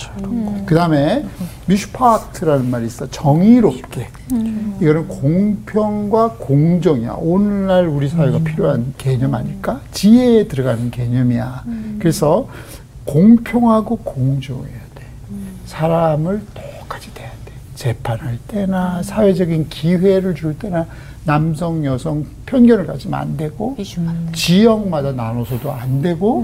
그 0.65 0.75
다음에 0.75 1.25
미슈파트라는 1.65 2.69
말이 2.69 2.85
있어. 2.87 3.09
정의롭게. 3.09 4.07
이거는 4.79 5.07
공평과 5.07 6.35
공정이야. 6.39 7.15
오늘날 7.19 7.87
우리 7.87 8.07
사회가 8.07 8.39
필요한 8.39 8.93
개념 8.97 9.35
아닐까? 9.35 9.81
지혜에 9.91 10.47
들어가는 10.47 10.89
개념이야. 10.91 11.65
그래서 11.99 12.47
공평하고 13.05 13.97
공정해야 13.97 14.79
돼. 14.95 15.03
사람을 15.65 16.41
똑같이 16.53 17.13
대해야 17.13 17.31
돼. 17.45 17.51
재판할 17.75 18.37
때나 18.47 19.03
사회적인 19.03 19.67
기회를 19.69 20.35
줄 20.35 20.57
때나 20.57 20.87
남성, 21.23 21.85
여성 21.85 22.25
편견을 22.47 22.87
가지면 22.87 23.19
안 23.19 23.37
되고 23.37 23.77
지역마다 24.33 25.11
나눠서도 25.11 25.71
안 25.71 26.01
되고 26.01 26.41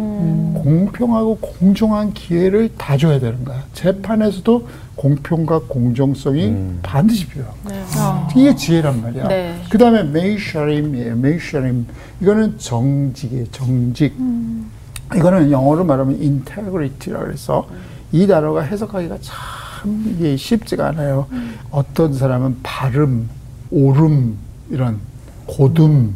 공평하고 0.63 1.37
공정한 1.37 2.13
기회를 2.13 2.69
다 2.77 2.95
줘야 2.95 3.19
되는 3.19 3.43
거야. 3.43 3.63
재판에서도 3.73 4.67
공평과 4.95 5.61
공정성이 5.67 6.55
반드시 6.83 7.27
필요한 7.27 7.51
거야. 7.63 8.27
이게 8.35 8.55
지혜란 8.55 9.01
말이야. 9.01 9.27
네. 9.27 9.61
그 9.69 9.77
다음에 9.77 10.03
메이셔림이에요. 10.03 11.15
메이셔림. 11.15 11.87
이거는 12.21 12.57
정직이에요. 12.57 13.45
정직. 13.51 14.15
이거는 15.15 15.51
영어로 15.51 15.85
말하면 15.85 16.15
integrity라고 16.19 17.25
그래서 17.25 17.67
이 18.11 18.27
단어가 18.27 18.61
해석하기가 18.61 19.17
참 19.21 20.05
이게 20.15 20.35
쉽지가 20.37 20.87
않아요. 20.89 21.27
어떤 21.71 22.13
사람은 22.13 22.57
발음, 22.63 23.29
옳음 23.71 24.38
이런 24.69 24.99
곧음. 25.45 26.13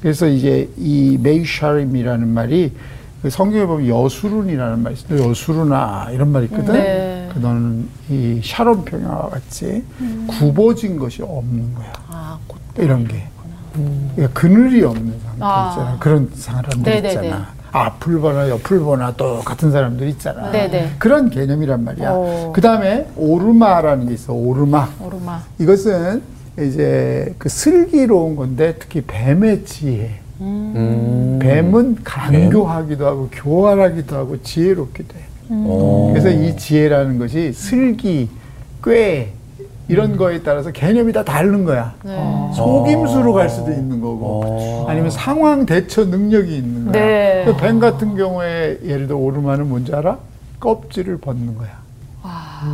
그래서 0.00 0.28
이제 0.28 0.68
이 0.76 1.18
מישרים이라는 1.22 2.28
말이 2.28 2.72
그 3.22 3.30
성경에 3.30 3.64
보면 3.64 3.88
여수룬이라는 3.88 4.82
말이 4.82 4.94
있어요. 4.96 5.30
여수룬아 5.30 6.08
이런 6.12 6.30
말이 6.30 6.44
있거든. 6.46 6.74
네. 6.74 7.30
그 7.32 7.38
너는 7.38 7.88
이 8.10 8.40
샤론 8.44 8.84
평야와 8.84 9.30
같이 9.30 9.82
굽어진 10.26 10.98
것이 10.98 11.22
없는 11.22 11.74
거야. 11.74 11.92
아, 12.10 12.38
곧. 12.46 12.58
이런 12.76 13.08
게. 13.08 13.24
그러니까 14.14 14.40
그늘이 14.40 14.84
없는 14.84 15.18
사람들 15.20 15.40
아. 15.40 15.68
있잖아. 15.70 15.96
그런 15.98 16.30
사람들 16.34 16.82
네네네. 16.82 17.08
있잖아. 17.08 17.48
앞을 17.72 18.20
보나 18.20 18.48
옆을 18.50 18.78
보나 18.80 19.12
똑같은 19.16 19.72
사람들 19.72 20.06
있잖아. 20.10 20.52
네네. 20.52 20.96
그런 20.98 21.28
개념이란 21.30 21.82
말이야. 21.82 22.12
오. 22.12 22.52
그 22.52 22.60
다음에 22.60 23.08
ערמה라는 23.16 24.06
게 24.06 24.14
있어. 24.14 24.32
ערמה. 24.32 24.90
ערמה. 25.00 25.42
이것은 25.58 26.22
이제 26.58 27.34
그 27.38 27.48
슬기로운 27.48 28.36
건데 28.36 28.76
특히 28.78 29.02
뱀의 29.06 29.64
지혜. 29.64 30.20
음. 30.40 31.38
뱀은 31.40 31.98
간교하기도 32.04 33.06
하고 33.06 33.28
교활하기도 33.32 34.16
하고 34.16 34.42
지혜롭기도 34.42 35.14
해. 35.16 35.20
어. 35.50 36.10
그래서 36.12 36.30
이 36.30 36.56
지혜라는 36.56 37.18
것이 37.18 37.52
슬기, 37.52 38.28
꾀 38.82 39.32
이런 39.88 40.16
거에 40.16 40.42
따라서 40.42 40.70
개념이 40.70 41.12
다 41.12 41.24
다른 41.24 41.64
거야. 41.64 41.94
네. 42.04 42.16
속임수로 42.54 43.32
갈 43.34 43.50
수도 43.50 43.70
있는 43.70 44.00
거고 44.00 44.40
어. 44.44 44.86
아니면 44.88 45.10
상황 45.10 45.66
대처 45.66 46.04
능력이 46.06 46.56
있는 46.56 46.84
거야. 46.86 46.92
네. 47.04 47.44
그뱀 47.46 47.80
같은 47.80 48.16
경우에 48.16 48.78
예를 48.84 49.06
들어 49.06 49.18
오르마는 49.18 49.68
뭔지 49.68 49.94
알아? 49.94 50.18
껍질을 50.60 51.18
벗는 51.18 51.56
거야. 51.56 51.84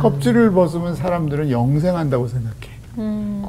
껍질을 0.01 0.51
벗으면 0.51 0.95
사람들은 0.95 1.51
영생한다고 1.51 2.27
생각해. 2.29 2.80
음. 2.97 3.43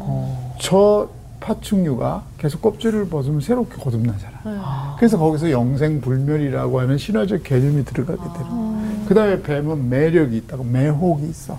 저 0.61 1.09
파충류가 1.41 2.23
계속 2.39 2.63
껍질을 2.63 3.09
벗으면 3.09 3.41
새롭게 3.41 3.77
거듭나잖아. 3.83 4.95
그래서 4.99 5.19
거기서 5.19 5.51
영생불멸이라고 5.51 6.81
하는 6.81 6.99
신화적 6.99 7.43
개념이 7.43 7.85
들어가게 7.85 8.21
되는 8.21 8.49
거야. 8.51 9.05
그 9.09 9.15
다음에 9.15 9.43
뱀은 9.43 9.89
매력이 9.89 10.37
있다고, 10.37 10.63
매혹이 10.65 11.29
있어. 11.29 11.59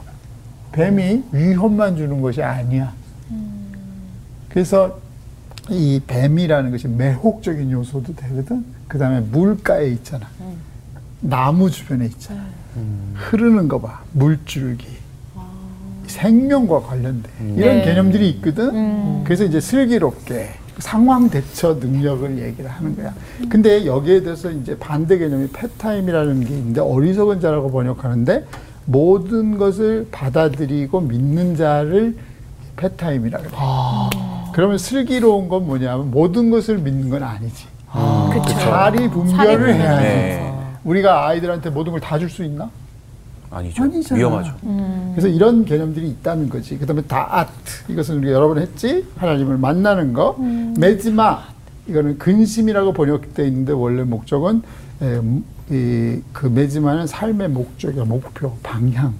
뱀이 0.71 1.23
위험만 1.31 1.97
주는 1.97 2.21
것이 2.21 2.41
아니야. 2.41 2.93
그래서 4.49 4.99
이 5.69 5.99
뱀이라는 6.07 6.71
것이 6.71 6.87
매혹적인 6.87 7.69
요소도 7.71 8.15
되거든. 8.15 8.65
그 8.87 8.97
다음에 8.97 9.19
물가에 9.19 9.87
있잖아. 9.89 10.27
나무 11.19 11.69
주변에 11.69 12.05
있잖아. 12.05 12.45
흐르는 13.15 13.67
거 13.67 13.79
봐. 13.81 14.01
물줄기. 14.13 14.87
생명과 16.13 16.81
관련된 16.81 17.23
이런 17.57 17.77
네. 17.77 17.85
개념들이 17.85 18.29
있거든. 18.31 19.23
그래서 19.23 19.43
이제 19.43 19.59
슬기롭게 19.59 20.49
상황 20.77 21.29
대처 21.29 21.73
능력을 21.79 22.39
얘기를 22.39 22.69
하는 22.69 22.95
거야. 22.95 23.13
근데 23.49 23.85
여기에 23.85 24.21
대해서 24.23 24.51
이제 24.51 24.77
반대 24.77 25.17
개념이 25.17 25.47
패타임이라는 25.51 26.39
게 26.45 26.53
있는데 26.53 26.81
어리석은 26.81 27.39
자라고 27.41 27.71
번역하는데 27.71 28.45
모든 28.85 29.57
것을 29.57 30.07
받아들이고 30.11 31.01
믿는 31.01 31.55
자를 31.55 32.15
패타임이라 32.75 33.39
그래. 33.39 33.51
그러면 34.53 34.77
슬기로운 34.77 35.47
건 35.49 35.65
뭐냐면 35.65 36.11
모든 36.11 36.49
것을 36.51 36.77
믿는 36.77 37.09
건 37.09 37.23
아니지. 37.23 37.65
그쵸. 38.31 38.59
자리 38.59 39.09
분별을 39.09 39.75
해야지. 39.75 40.03
네. 40.03 40.53
우리가 40.83 41.27
아이들한테 41.27 41.69
모든 41.69 41.91
걸 41.91 42.01
다 42.01 42.17
줄 42.19 42.29
수 42.29 42.43
있나? 42.43 42.69
아니죠. 43.53 43.83
아니잖아. 43.83 44.17
위험하죠. 44.19 44.53
그래서 45.13 45.27
이런 45.27 45.65
개념들이 45.65 46.09
있다는 46.09 46.49
거지. 46.49 46.77
그 46.77 46.85
다음에 46.85 47.01
다아트. 47.03 47.51
이것은 47.91 48.17
우리가 48.17 48.33
여러 48.33 48.47
번 48.47 48.57
했지. 48.59 49.05
하나님을 49.17 49.57
만나는 49.57 50.13
거. 50.13 50.35
메지마. 50.77 51.41
이거는 51.87 52.17
근심이라고 52.17 52.93
번역되어 52.93 53.45
있는데 53.47 53.73
원래 53.73 54.03
목적은 54.03 54.61
에, 55.01 55.21
이, 55.69 56.21
그 56.31 56.47
메지마는 56.47 57.07
삶의 57.07 57.49
목적이야. 57.49 58.05
목표, 58.05 58.53
방향. 58.63 59.13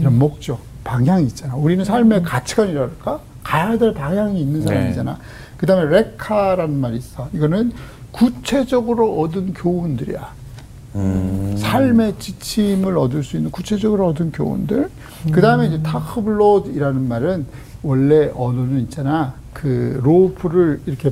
이런 0.00 0.18
목적, 0.18 0.60
방향이 0.84 1.26
있잖아. 1.26 1.56
우리는 1.56 1.84
삶의 1.84 2.22
가치관이랄까? 2.22 3.20
가야 3.42 3.76
될 3.76 3.92
방향이 3.92 4.40
있는 4.40 4.62
사람이잖아. 4.62 5.18
그 5.56 5.66
다음에 5.66 5.90
레카라는 5.90 6.76
말이 6.80 6.96
있어. 6.98 7.28
이거는 7.32 7.72
구체적으로 8.12 9.20
얻은 9.20 9.54
교훈들이야. 9.54 10.32
음. 10.94 11.54
삶의 11.58 12.14
지침을 12.18 12.96
얻을 12.96 13.22
수 13.24 13.36
있는 13.36 13.50
구체적으로 13.50 14.06
얻은 14.08 14.32
교훈들. 14.32 14.90
그 15.32 15.40
다음에 15.40 15.66
이제 15.66 15.82
타크블롯이라는 15.82 17.08
말은 17.08 17.46
원래 17.82 18.30
언어는 18.34 18.80
있잖아. 18.82 19.34
그 19.52 20.00
로프를 20.02 20.80
이렇게 20.86 21.10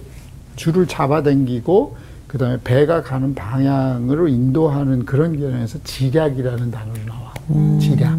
줄을 0.57 0.87
잡아당기고 0.87 1.97
그 2.29 2.39
다음에 2.39 2.59
배가 2.63 3.03
가는 3.03 3.35
방향으로 3.35 4.29
인도하는 4.29 5.05
그런 5.05 5.33
개념에서 5.37 5.79
지략이라는 5.85 6.71
단어로 6.71 6.99
나와. 7.07 7.33
지략. 7.81 8.17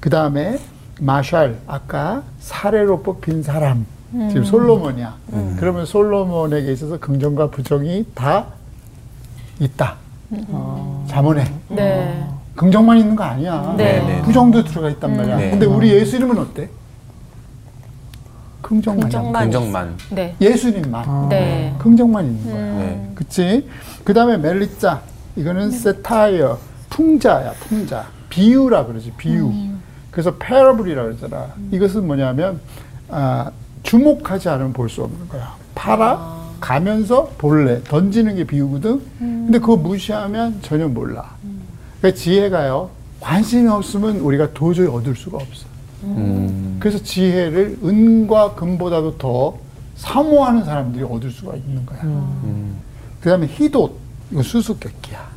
그 0.00 0.10
다음에 0.10 0.58
마샬, 1.00 1.56
아까 1.66 2.22
사례로 2.40 3.02
뽑힌 3.02 3.42
사람. 3.42 3.86
지금 4.28 4.44
솔로몬이야. 4.44 5.16
그러면 5.58 5.86
솔로몬에게 5.86 6.70
있어서 6.72 6.98
긍정과 6.98 7.50
부정이 7.50 8.04
다 8.14 8.46
있다. 9.58 9.96
자문해. 11.08 11.44
네. 11.68 12.24
긍정만 12.56 12.98
있는 12.98 13.16
거 13.16 13.24
아니야. 13.24 13.74
네. 13.76 14.00
네, 14.00 14.06
네. 14.16 14.22
부정도 14.22 14.62
들어가 14.64 14.90
있단 14.90 15.16
말이야. 15.16 15.36
네. 15.36 15.50
근데 15.50 15.66
우리 15.66 15.90
예수님은 15.92 16.38
어때? 16.38 16.68
긍정만. 18.60 19.00
긍정만. 19.02 19.42
긍정만. 19.44 19.96
네. 20.10 20.34
예수님만. 20.40 21.28
네. 21.28 21.74
긍정만 21.78 22.24
있는 22.26 22.44
거야. 22.44 22.54
네. 22.78 23.10
그치? 23.14 23.68
그 24.04 24.14
다음에 24.14 24.36
멜리자. 24.36 25.00
이거는 25.36 25.70
세타이어. 25.70 26.58
풍자야, 26.90 27.52
풍자. 27.52 28.04
비유라 28.28 28.84
그러지, 28.86 29.12
비유. 29.16 29.50
그래서 30.10 30.34
패러블이라 30.36 31.02
그러잖아. 31.04 31.46
이것은 31.70 32.06
뭐냐면, 32.06 32.60
아, 33.08 33.50
주목하지 33.82 34.50
않으면 34.50 34.72
볼 34.74 34.88
수 34.90 35.02
없는 35.02 35.26
거야. 35.28 35.54
팔아, 35.74 36.41
가면서 36.62 37.32
볼래. 37.38 37.82
던지는 37.82 38.36
게 38.36 38.44
비유거든? 38.44 39.02
근데 39.18 39.58
그거 39.58 39.76
무시하면 39.76 40.60
전혀 40.62 40.88
몰라. 40.88 41.34
그러니까 41.98 42.18
지혜가요, 42.18 42.88
관심이 43.20 43.68
없으면 43.68 44.18
우리가 44.20 44.52
도저히 44.54 44.86
얻을 44.86 45.14
수가 45.16 45.38
없어. 45.38 45.66
음. 46.04 46.76
그래서 46.80 47.02
지혜를 47.02 47.78
은과 47.84 48.54
금보다도 48.54 49.18
더 49.18 49.58
사모하는 49.96 50.64
사람들이 50.64 51.04
얻을 51.04 51.30
수가 51.30 51.54
있는 51.56 51.84
거야. 51.84 52.00
그 53.20 53.28
다음에 53.28 53.46
히돛, 53.46 53.90
이거 54.30 54.42
수수께끼야. 54.42 55.30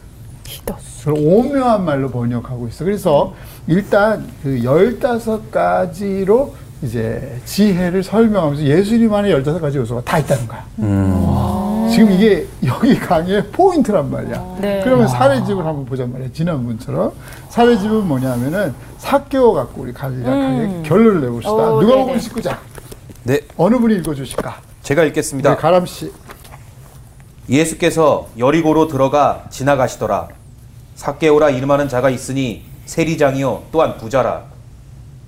기도. 0.44 0.76
그걸 1.00 1.16
오묘한 1.18 1.86
말로 1.86 2.10
번역하고 2.10 2.68
있어. 2.68 2.86
그래서 2.86 3.34
일단 3.68 4.28
그 4.42 4.60
15가지로 4.60 6.52
이제 6.82 7.40
지혜를 7.46 8.04
설명하면서 8.04 8.64
예수님 8.64 9.14
안에 9.14 9.30
15가지 9.30 9.76
요소가 9.76 10.02
다 10.02 10.20
있다는 10.20 10.48
거야. 10.48 10.66
지금 11.90 12.12
이게 12.12 12.46
여기 12.66 12.98
강의의 13.00 13.48
포인트란 13.48 14.10
말이야. 14.12 14.58
네. 14.60 14.82
그러면 14.84 15.08
사례집을 15.08 15.66
한번 15.66 15.86
보자 15.86 16.06
말이야. 16.06 16.30
지난번처럼. 16.34 17.12
사례집은 17.50 18.08
뭐냐면은 18.08 18.74
사개오 18.98 19.54
갖고 19.54 19.84
우리 19.84 19.94
간략하게 19.94 20.82
결론을 20.84 21.22
내봅시다. 21.22 21.54
오, 21.54 21.80
누가 21.80 21.94
네네. 21.96 22.06
보고 22.08 22.20
싶고자? 22.20 22.60
네, 23.24 23.40
어느 23.58 23.78
분이 23.80 23.96
읽어주실까? 23.98 24.58
제가 24.82 25.02
네, 25.04 25.08
읽겠습니다. 25.08 25.56
가람 25.58 25.86
씨. 25.86 26.12
예수께서 27.50 28.28
여리고로 28.38 28.88
들어가 28.88 29.46
지나가시더라. 29.50 30.30
삭개오라 30.96 31.52
이름하는 31.52 31.88
자가 31.88 32.10
있으니 32.10 32.64
세리장이요 32.86 33.64
또한 33.72 33.98
부자라. 33.98 34.55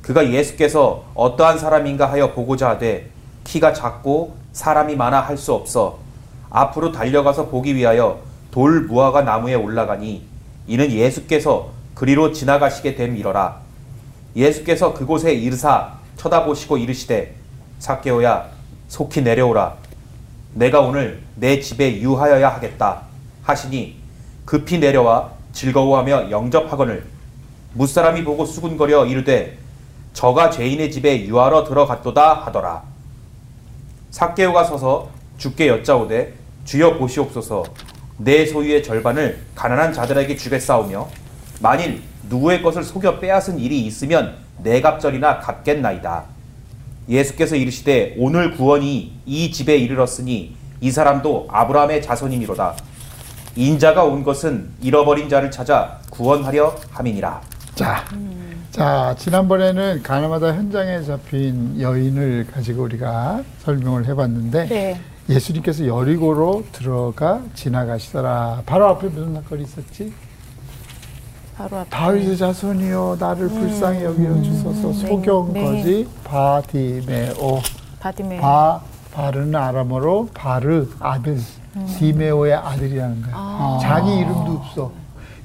그가 0.07 0.31
예수께서 0.31 1.03
어떠한 1.15 1.59
사람인가 1.59 2.09
하여 2.09 2.31
보고자 2.31 2.69
하되 2.69 3.09
키가 3.43 3.73
작고 3.73 4.37
사람이 4.53 4.95
많아 4.95 5.19
할 5.19 5.35
수 5.35 5.53
없어 5.53 5.99
앞으로 6.49 6.93
달려가서 6.93 7.47
보기 7.47 7.75
위하여 7.75 8.21
돌 8.49 8.83
무화과 8.83 9.23
나무에 9.23 9.53
올라가니 9.55 10.25
이는 10.65 10.91
예수께서 10.91 11.71
그리로 11.93 12.31
지나가시게 12.31 12.95
됨이러라. 12.95 13.57
예수께서 14.37 14.93
그곳에 14.93 15.33
이르사 15.33 15.95
쳐다보시고 16.15 16.77
이르시되 16.77 17.35
삭개오야 17.79 18.45
속히 18.87 19.21
내려오라. 19.23 19.75
내가 20.53 20.79
오늘 20.79 21.21
내 21.35 21.59
집에 21.59 21.99
유하여야 21.99 22.47
하겠다 22.47 23.01
하시니 23.43 23.97
급히 24.45 24.79
내려와 24.79 25.31
즐거워하며 25.51 26.31
영접하거늘 26.31 27.05
무사람이 27.73 28.23
보고 28.23 28.45
수군거려 28.45 29.05
이르되 29.05 29.66
저가 30.17 30.49
죄인의 30.49 30.89
집에 30.89 31.27
유하러 31.27 31.63
들어갔도다 31.63 32.45
하더라 32.45 32.81
삭개오가 34.09 34.63
서서 34.63 35.09
주께 35.37 35.67
여짜오되 35.67 36.33
주여 36.65 36.97
보시옵소서 36.97 37.63
내 38.17 38.43
소유의 38.47 38.81
절반을 38.81 39.39
가난한 39.53 39.93
자들에게 39.93 40.35
주겠사오며 40.35 41.07
만일 41.61 42.01
누구의 42.27 42.63
것을 42.63 42.83
속여 42.83 43.19
빼앗은 43.19 43.59
일이 43.59 43.85
있으면 43.85 44.37
내 44.63 44.81
갑절이나 44.81 45.37
갚겠나이다 45.37 46.23
예수께서 47.07 47.55
이르시되 47.55 48.15
오늘 48.17 48.57
구원이 48.57 49.19
이 49.23 49.51
집에 49.51 49.77
이르렀으니 49.77 50.55
이 50.81 50.91
사람도 50.91 51.47
아브라함의 51.49 52.01
자손이미로다. 52.03 52.75
인자가 53.55 54.03
온 54.03 54.23
것은 54.23 54.69
잃어버린 54.81 55.27
자를 55.29 55.49
찾아 55.49 55.99
구원하려 56.11 56.75
함이니라. 56.91 57.41
자, 57.73 58.05
자 58.77 59.15
지난번에는 59.17 60.03
가나마다 60.03 60.53
현장에 60.53 61.01
잡힌 61.01 61.81
여인을 61.81 62.45
가지고 62.53 62.83
우리가 62.83 63.41
설명을 63.63 64.05
해봤는데 64.05 64.67
네. 64.67 65.01
예수님께서 65.27 65.87
여리고로 65.87 66.63
들어가 66.71 67.41
지나가시더라. 67.55 68.61
바로 68.67 68.85
앞에 68.89 69.07
무슨 69.07 69.33
사건이 69.33 69.63
있었지? 69.63 70.13
바로 71.57 71.77
앞에. 71.77 71.89
다윗의 71.89 72.37
자손이여 72.37 73.17
나를 73.19 73.47
불쌍히 73.49 74.03
여겨 74.03 74.43
주소서 74.43 74.93
소경 74.93 75.53
네. 75.53 75.63
거지 75.63 76.07
바디메오 76.23 77.59
바디메. 77.99 78.37
바 78.39 78.79
בר는 79.11 79.55
아람어로 79.55 80.29
בר 80.35 80.87
아들 80.99 81.39
디메오의 81.97 82.53
아들이라는 82.53 83.23
거야. 83.23 83.79
자기 83.81 84.17
이름도 84.19 84.51
없어. 84.51 84.91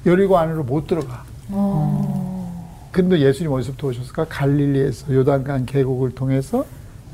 여리고 0.05 0.37
안으로 0.37 0.63
못 0.63 0.85
들어가. 0.85 1.23
근데 2.93 3.19
예수님 3.19 3.51
어디서부터 3.51 3.87
오셨을까? 3.87 4.25
갈릴리에서 4.29 5.13
요단강 5.13 5.65
계곡을 5.65 6.11
통해서 6.11 6.63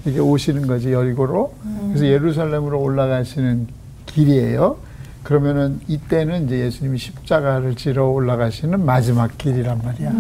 이게 0.06 0.20
오시는 0.20 0.68
거지 0.68 0.92
여리고로. 0.92 1.54
그래서 1.88 2.06
예루살렘으로 2.06 2.82
올라가시는 2.82 3.68
길이에요. 4.06 4.78
그러면은 5.24 5.80
이때는 5.88 6.46
이제 6.46 6.60
예수님이 6.60 6.98
십자가를 6.98 7.76
지러 7.76 8.08
올라가시는 8.10 8.86
마지막 8.86 9.38
길이란 9.38 9.82
말이야. 9.84 10.12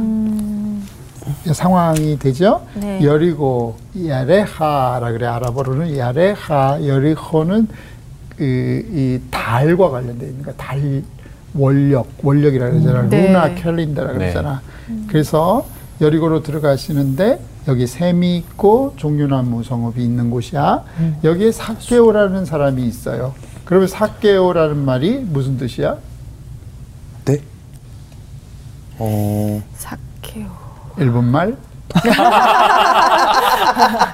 상황이 1.53 2.17
되죠. 2.17 2.65
네. 2.75 3.03
여리고 3.03 3.77
야레하라 4.07 5.11
그래 5.11 5.25
아랍어로는 5.27 5.97
야레하 5.97 6.79
여리호는 6.87 7.67
그, 8.37 8.45
이 8.45 9.19
달과 9.29 9.89
관련돼 9.89 10.25
있는 10.25 10.43
거야. 10.43 10.55
달 10.55 11.03
원력 11.55 12.07
원력이라 12.23 12.69
그러잖아. 12.71 13.01
네. 13.09 13.27
루나 13.27 13.55
캘린더라 13.55 14.13
네. 14.13 14.17
그러잖아. 14.17 14.61
그래서 15.07 15.65
여리고로 16.01 16.43
들어가시는데 16.43 17.39
여기 17.67 17.85
샘이 17.87 18.37
있고 18.37 18.93
종려나무 18.97 19.63
성읍이 19.63 20.03
있는 20.03 20.29
곳이야. 20.29 20.83
여기에 21.23 21.51
사케오라는 21.51 22.45
사람이 22.45 22.83
있어요. 22.85 23.33
그러면 23.65 23.87
사케오라는 23.87 24.77
말이 24.77 25.19
무슨 25.19 25.57
뜻이야? 25.57 25.97
네? 27.25 27.37
어, 28.97 29.61
사케오. 29.75 30.45
일본 30.97 31.25
말? 31.25 31.55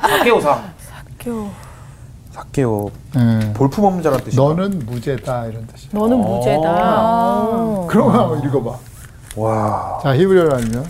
사케오상. 0.01 0.63
사케오. 1.17 1.49
사케오. 2.35 2.91
예. 3.15 3.53
볼품없는 3.53 4.03
자란 4.03 4.19
뜻이다. 4.21 4.41
너는 4.41 4.79
무죄다 4.85 5.45
이런 5.45 5.65
뜻이야. 5.67 5.89
너는 5.93 6.17
무죄다. 6.17 7.85
그런 7.87 8.07
거 8.07 8.11
한번 8.11 8.43
읽어봐. 8.43 8.77
와. 9.37 9.99
자, 10.03 10.15
히브리어라면 10.15 10.85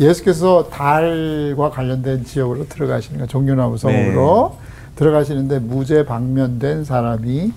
예수께서 0.00 0.68
달과 0.70 1.70
관련된 1.70 2.24
지역으로 2.24 2.68
들어가시는 2.68 3.20
거 3.20 3.26
종려나무 3.26 3.78
성으로 3.78 4.56
들어가시는데 4.96 5.60
무죄 5.60 6.04
방면된 6.04 6.84
사람이 6.84 7.52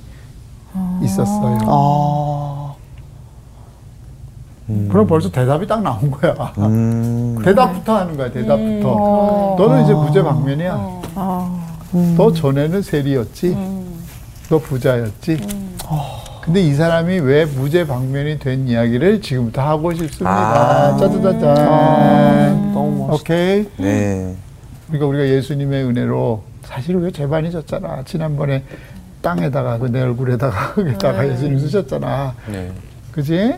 있었어요. 1.01 1.57
아, 1.67 2.73
그럼 4.89 5.07
벌써 5.07 5.31
대답이 5.31 5.65
딱 5.67 5.81
나온 5.81 6.11
거야. 6.11 6.33
음. 6.59 7.39
대답부터 7.43 7.97
하는 7.97 8.17
거야, 8.17 8.31
대답부터. 8.31 9.55
너는 9.57 9.83
이제 9.83 9.93
무죄 9.93 10.23
방면이야. 10.23 11.60
너 12.17 12.31
전에는 12.33 12.81
세리였지. 12.81 13.55
너 14.49 14.57
부자였지. 14.59 15.39
근데 16.41 16.61
이 16.61 16.73
사람이 16.73 17.19
왜 17.19 17.45
무죄 17.45 17.85
방면이 17.85 18.39
된 18.39 18.67
이야기를 18.67 19.21
지금부터 19.21 19.61
하고 19.61 19.93
싶습니다. 19.93 20.29
아. 20.93 20.97
짜자자잔. 20.97 22.73
너무 22.73 23.07
멋있다. 23.07 23.13
오케이. 23.13 23.69
네. 23.77 24.35
그러니까 24.87 25.05
우리가 25.07 25.27
예수님의 25.27 25.85
은혜로 25.85 26.43
사실 26.63 26.95
왜 26.97 27.11
재반이 27.11 27.51
졌잖아. 27.51 28.03
지난번에 28.05 28.63
땅에다가 29.21 29.77
그 29.77 29.87
내 29.89 30.01
얼굴에다가 30.01 30.57
흙에다가 30.73 31.27
예수님 31.29 31.59
쓰셨잖아. 31.59 32.33
네. 32.51 32.71
그지? 33.11 33.55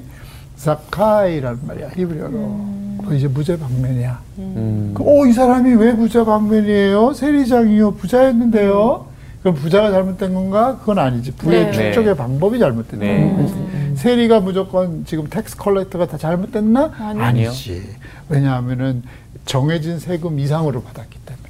זכאי란 0.58 1.60
말이야 1.66 1.90
히브리어로. 1.96 2.83
그 3.08 3.16
이제 3.16 3.28
무죄 3.28 3.58
방면이야. 3.58 4.20
음. 4.40 4.92
그, 4.96 5.04
어, 5.04 5.26
이 5.26 5.34
사람이 5.34 5.74
왜 5.76 5.96
무죄 5.96 6.24
방면이에요? 6.24 7.14
세리장이요, 7.14 7.96
부자였는데요. 7.96 9.08
그럼 9.42 9.56
부자가 9.56 9.92
잘못된 9.92 10.34
건가? 10.34 10.78
그건 10.80 11.00
아니지. 11.00 11.32
부의 11.34 11.66
네. 11.66 11.72
축적의 11.72 12.16
방법이 12.16 12.60
잘못된 12.60 13.00
네. 13.00 13.36
거지. 13.36 13.54
세리가 14.02 14.40
무조건 14.40 15.04
지금 15.06 15.28
tax 15.30 15.58
collector가 15.58 16.08
다 16.08 16.18
잘못됐나? 16.18 16.92
아니요. 16.98 17.24
아니지. 17.24 17.84
왜냐하면은 18.30 19.04
정해진 19.46 20.00
세금 20.00 20.40
이상으로 20.40 20.82
받았기 20.82 21.20
때문에. 21.26 21.44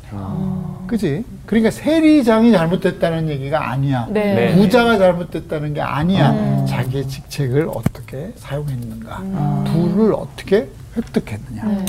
그지? 0.88 1.24
그러니까 1.46 1.70
세리장이 1.72 2.52
잘못됐다는 2.52 3.30
얘기가 3.30 3.70
아니야. 3.72 4.08
네. 4.10 4.34
네. 4.34 4.56
부자가 4.56 4.98
잘못됐다는 4.98 5.76
게 5.76 5.82
아니야. 5.82 6.66
자기의 6.68 7.08
직책을 7.08 7.68
어떻게 7.70 8.34
사용했는가. 8.38 9.64
부를 9.72 10.14
어떻게 10.14 10.68
획득했느냐. 10.98 11.86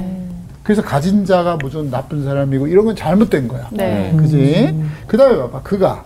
그래서 0.63 0.83
가진 0.83 1.27
자가 1.27 1.57
무슨 1.57 1.91
나쁜 1.91 2.25
사람이고 2.25 2.67
이런 2.69 2.87
건 2.87 2.97
잘못된 2.97 3.49
거야. 3.49 3.69
네. 3.71 4.15
그지? 4.17 4.75
그 5.07 5.17
다음에 5.17 5.37
봐봐. 5.37 5.63
그가 5.63 6.05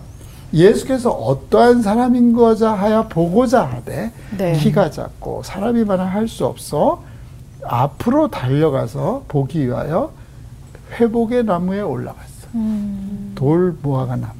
예수께서 0.53 1.11
어떠한 1.11 1.81
사람인 1.81 2.33
거자 2.33 2.73
하여 2.73 3.07
보고자 3.07 3.63
하되 3.63 4.11
네. 4.37 4.53
키가 4.53 4.89
작고 4.91 5.43
사람이 5.43 5.85
만은 5.85 6.05
할수 6.05 6.45
없어 6.45 7.03
앞으로 7.63 8.29
달려가서 8.29 9.25
보기 9.27 9.67
위하여 9.67 10.11
회복의 10.99 11.45
나무에 11.45 11.81
올라갔어. 11.81 12.47
돌 13.35 13.75
무화과 13.81 14.15
나무. 14.15 14.33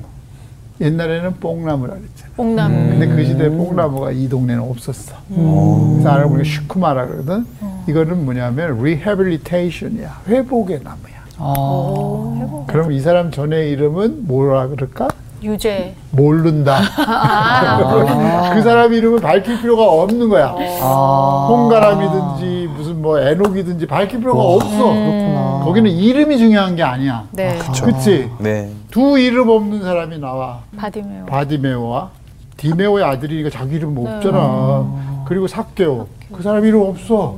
옛날에는 0.82 1.36
뽕나무라 1.36 1.94
그랬잖아. 1.94 2.32
뽕나무. 2.36 2.76
근데 2.76 3.08
그 3.08 3.24
시대에 3.26 3.50
뽕나무가 3.50 4.12
이 4.12 4.28
동네는 4.28 4.64
없었어. 4.64 5.14
그래서 5.30 6.10
알아보니까 6.10 6.44
슈쿠마라 6.50 7.06
그러거든. 7.06 7.46
이거는 7.90 8.24
뭐냐면 8.26 8.80
rehabilitation이야. 8.80 10.22
회복의 10.28 10.82
나무야. 10.84 11.20
아. 11.38 12.66
그럼 12.68 12.92
이 12.92 13.00
사람 13.00 13.32
전의 13.32 13.72
이름은 13.72 14.28
뭐라 14.28 14.68
그럴까? 14.68 15.08
유죄. 15.42 15.96
모른다. 16.12 16.80
그 18.54 18.62
사람 18.62 18.94
이름을 18.94 19.22
밝힐 19.22 19.60
필요가 19.62 19.90
없는 19.90 20.30
거야. 20.30 20.54
아. 20.82 21.48
홍가람이든지 21.50 22.70
무슨 22.76 23.02
뭐 23.02 23.20
에녹이든지 23.20 23.88
밝힐 23.88 24.20
필요가 24.20 24.40
없어. 24.40 24.68
그렇구나. 24.68 25.62
거기는 25.64 25.90
이름이 25.90 26.38
중요한 26.38 26.76
게 26.76 26.84
아니야. 26.84 27.24
네. 27.32 27.58
그치? 27.84 28.30
네. 28.40 28.70
두 28.92 29.18
이름 29.18 29.50
없는 29.50 29.82
사람이 29.82 30.20
나와. 30.20 30.60
바디메오. 30.78 31.26
바디메오와 31.26 32.10
디메오의 32.58 33.04
아들이니까 33.06 33.50
자기 33.50 33.76
이름 33.78 33.98
없잖아. 33.98 35.24
그리고 35.26 35.48
삭개오. 35.48 36.08
그 36.32 36.44
사람 36.44 36.64
이름 36.66 36.82
없어. 36.82 37.38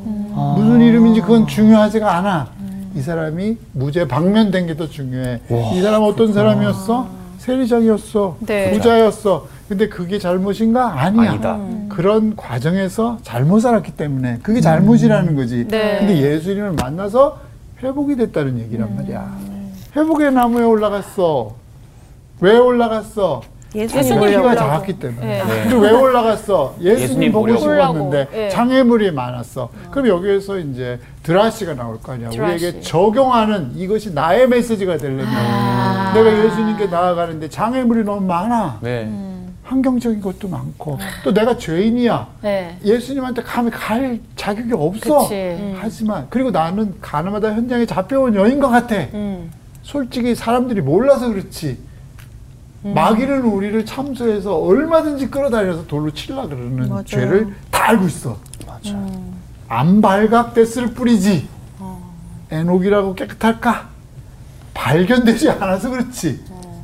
무슨 0.58 0.82
이름인지 0.82 1.22
그건 1.22 1.48
중요하지가 1.48 2.18
않아. 2.18 2.50
이 2.96 3.02
사람이 3.02 3.58
무죄 3.74 4.08
방면된 4.08 4.68
게 4.68 4.76
더 4.76 4.88
중요해. 4.88 5.40
이 5.74 5.82
사람 5.82 6.04
어떤 6.04 6.34
사람이었어? 6.34 7.08
세리장이었어. 7.38 8.38
네. 8.42 8.72
부자였어. 8.74 9.48
근데 9.70 9.88
그게 9.88 10.20
잘못인가? 10.20 11.02
아니야. 11.02 11.32
아니다. 11.32 11.58
그런 11.90 12.36
과정에서 12.36 13.18
잘못 13.24 13.62
살았기 13.62 13.94
때문에 13.94 14.40
그게 14.44 14.60
잘못이라는 14.60 15.36
거지. 15.36 15.66
네. 15.70 16.00
근데 16.00 16.18
예수님을 16.22 16.74
만나서 16.74 17.40
회복이 17.82 18.18
됐다는 18.18 18.60
얘기란 18.60 18.96
말이야. 18.96 19.38
회복의 19.96 20.34
나무에 20.34 20.64
올라갔어. 20.64 21.54
왜 22.42 22.58
올라갔어? 22.58 23.42
예수님 23.74 24.20
키가. 24.20 24.56
작았기 24.56 25.00
때문에. 25.00 25.44
네. 25.44 25.64
그리고 25.64 25.82
왜 25.82 25.92
올라갔어? 25.92 26.76
예수님, 26.82 27.04
예수님 27.04 27.32
보고. 27.32 27.56
싶었는데. 27.58 28.28
예. 28.34 28.50
장애물이 28.50 29.12
많았어. 29.12 29.70
그럼 29.92 30.08
여기에서 30.08 30.60
이제 30.60 31.00
드라시가 31.24 31.76
나올 31.76 32.00
거 32.02 32.14
아니야. 32.14 32.30
드라시. 32.30 32.66
우리에게 32.66 32.82
적용하는 32.82 33.72
이것이 33.76 34.14
나의 34.14 34.48
메시지가 34.48 34.98
되려면 34.98 35.26
아. 35.28 36.12
내가 36.14 36.46
예수님께 36.46 36.88
나아가는데 36.88 37.50
장애물이 37.50 38.04
너무 38.04 38.22
많아. 38.26 38.80
네. 38.82 39.10
환경적인 39.64 40.20
것도 40.22 40.50
많고 40.50 41.00
또 41.24 41.34
내가 41.34 41.58
죄인이야. 41.58 42.28
네. 42.42 42.78
예수님한테 42.84 43.42
가면 43.44 43.72
갈 43.72 44.20
자격이 44.36 44.74
없어. 44.74 45.30
음. 45.32 45.78
하지만 45.80 46.28
그리고 46.30 46.52
나는 46.52 46.96
가나마다 47.00 47.54
현장에 47.54 47.86
잡혀온 47.86 48.36
여인 48.36 48.60
것 48.60 48.68
같아. 48.68 48.96
음. 49.14 49.50
솔직히 49.82 50.36
사람들이 50.36 50.82
몰라서 50.82 51.30
그렇지. 51.30 51.78
음. 52.84 52.94
마귀는 52.94 53.42
우리를 53.44 53.86
참소해서 53.86 54.58
얼마든지 54.58 55.30
끌어다녀서 55.30 55.86
돌로 55.88 56.12
칠라 56.12 56.48
그러는 56.48 56.90
맞아요. 56.90 57.04
죄를 57.06 57.48
다 57.70 57.90
알고 57.90 58.08
있어. 58.08 58.38
맞아. 58.66 58.98
안 59.68 60.02
발각됐을 60.02 60.88
뿐이지. 60.94 61.48
어. 61.80 62.14
에녹이라고 62.52 63.14
깨끗할까? 63.16 63.90
발견되지 64.74 65.50
않아서 65.52 65.90
그렇지. 65.92 66.44
어. 66.50 66.84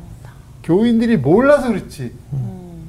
교인들이 0.62 1.16
몰라서 1.16 1.68
그렇지. 1.68 2.12
음. 2.32 2.48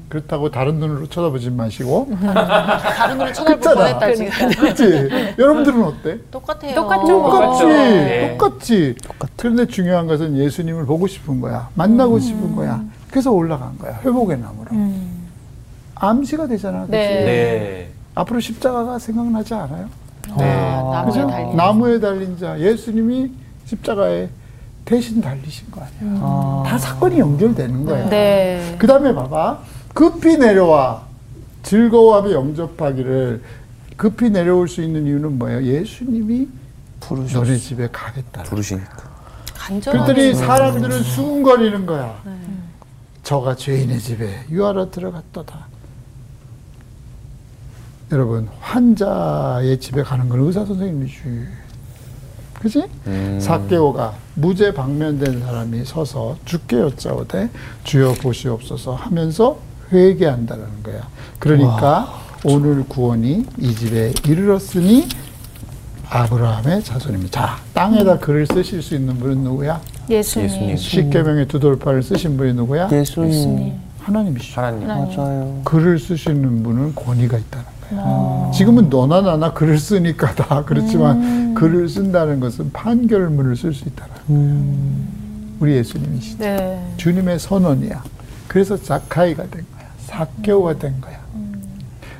그렇다고 0.09 0.49
다른 0.49 0.75
눈으로 0.75 1.07
쳐다보지 1.07 1.51
마시고. 1.51 2.09
다른 2.21 3.17
눈을 3.17 3.33
쳐다볼 3.33 3.59
그렇잖아. 3.59 3.99
뻔했다 3.99 4.15
지금. 4.15 4.49
그렇지. 4.49 5.09
여러분들은 5.37 5.83
어때? 5.83 6.19
똑같아요. 6.31 6.75
똑같죠. 6.75 7.07
똑같지. 7.07 7.65
네. 7.65 8.37
똑같지. 8.37 8.95
그런데 9.35 9.65
중요한 9.67 10.07
것은 10.07 10.37
예수님을 10.37 10.85
보고 10.85 11.05
싶은 11.07 11.39
거야. 11.41 11.69
만나고 11.75 12.15
음. 12.15 12.19
싶은 12.19 12.55
거야. 12.55 12.81
그래서 13.09 13.31
올라간 13.31 13.77
거야. 13.77 13.99
회복의 14.03 14.39
나무로. 14.39 14.71
암시가 15.95 16.47
되잖아. 16.47 16.81
그치? 16.81 16.91
네. 16.91 17.25
네. 17.25 17.91
앞으로 18.15 18.39
십자가가 18.39 18.99
생각나지 18.99 19.53
않아요? 19.53 19.89
네. 20.37 20.45
아, 20.45 21.03
그죠? 21.05 21.21
나무에 21.21 21.31
달린. 21.31 21.55
나무에 21.57 21.99
달린 21.99 22.37
자. 22.37 22.59
예수님이 22.59 23.31
십자가에 23.65 24.29
대신 24.85 25.21
달리신 25.21 25.71
거 25.71 25.81
아니야. 25.81 26.19
아. 26.21 26.63
다 26.65 26.77
사건이 26.77 27.19
연결되는 27.19 27.85
거야. 27.85 28.09
네. 28.09 28.75
그 28.79 28.87
다음에 28.87 29.13
봐봐. 29.13 29.59
급히 29.93 30.37
내려와 30.37 31.03
즐거워하며 31.63 32.31
영접하기를 32.31 33.43
급히 33.97 34.29
내려올 34.29 34.67
수 34.67 34.81
있는 34.81 35.05
이유는 35.05 35.37
뭐예요? 35.37 35.61
예수님이 35.63 36.47
부르셨어. 37.01 37.43
너네 37.43 37.57
집에 37.57 37.89
가겠다. 37.91 38.43
부르시니까. 38.43 39.09
간절하게. 39.55 40.13
그랬더니 40.13 40.35
사람들은 40.35 41.03
수군거리는 41.03 41.85
거야. 41.85 42.15
네. 42.25 42.31
저가 43.29 43.55
죄인의 43.55 43.99
집에 43.99 44.27
유하러 44.49 44.89
들어갔도다. 44.89 45.67
여러분 48.11 48.49
환자의 48.59 49.79
집에 49.79 50.01
가는 50.01 50.27
건 50.27 50.39
의사 50.39 50.65
선생님이지. 50.65 51.47
그지? 52.55 52.85
음. 53.05 53.39
사개오가 53.39 54.15
무죄 54.33 54.73
방면된 54.73 55.41
사람이 55.41 55.85
서서 55.85 56.37
주께 56.43 56.79
여짜오되 56.79 57.51
주여 57.83 58.13
보시옵소서 58.13 58.95
하면서 58.95 59.59
회개한다는 59.91 60.81
거야. 60.81 61.07
그러니까 61.37 62.11
오늘 62.43 62.83
구원이 62.87 63.45
이 63.59 63.75
집에 63.75 64.11
이르렀으니 64.25 65.07
아브라함의 66.09 66.83
자손입니다. 66.83 67.45
자, 67.45 67.59
땅에다 67.75 68.17
글을 68.17 68.47
쓰실 68.47 68.81
수 68.81 68.95
있는 68.95 69.19
분은 69.19 69.43
누구야? 69.43 69.79
예수님. 70.09 70.45
예수님. 70.49 70.77
십계명의 70.77 71.47
두 71.47 71.59
돌파를 71.59 72.01
쓰신 72.03 72.37
분이 72.37 72.53
누구야? 72.53 72.89
예수님. 72.91 73.73
하나님이시죠. 74.01 74.61
하나님. 74.61 74.87
맞아요. 74.87 75.61
글을 75.63 75.99
쓰시는 75.99 76.63
분은 76.63 76.95
권위가 76.95 77.37
있다는 77.37 77.65
거야. 77.89 78.51
지금은 78.53 78.89
너나 78.89 79.21
나나 79.21 79.53
글을 79.53 79.77
쓰니까 79.77 80.33
다 80.35 80.63
그렇지만 80.65 81.53
글을 81.55 81.89
쓴다는 81.89 82.39
것은 82.39 82.71
판결문을 82.71 83.55
쓸 83.55 83.73
수 83.73 83.85
있다는 83.87 84.13
거야. 84.27 85.19
우리 85.59 85.75
예수님이시죠. 85.75 86.37
네. 86.43 86.93
주님의 86.97 87.39
선언이야. 87.39 88.03
그래서 88.47 88.77
자카이가 88.81 89.43
된 89.43 89.51
거야. 89.51 89.89
사개오가 89.99 90.79
된 90.79 90.99
거야. 91.01 91.19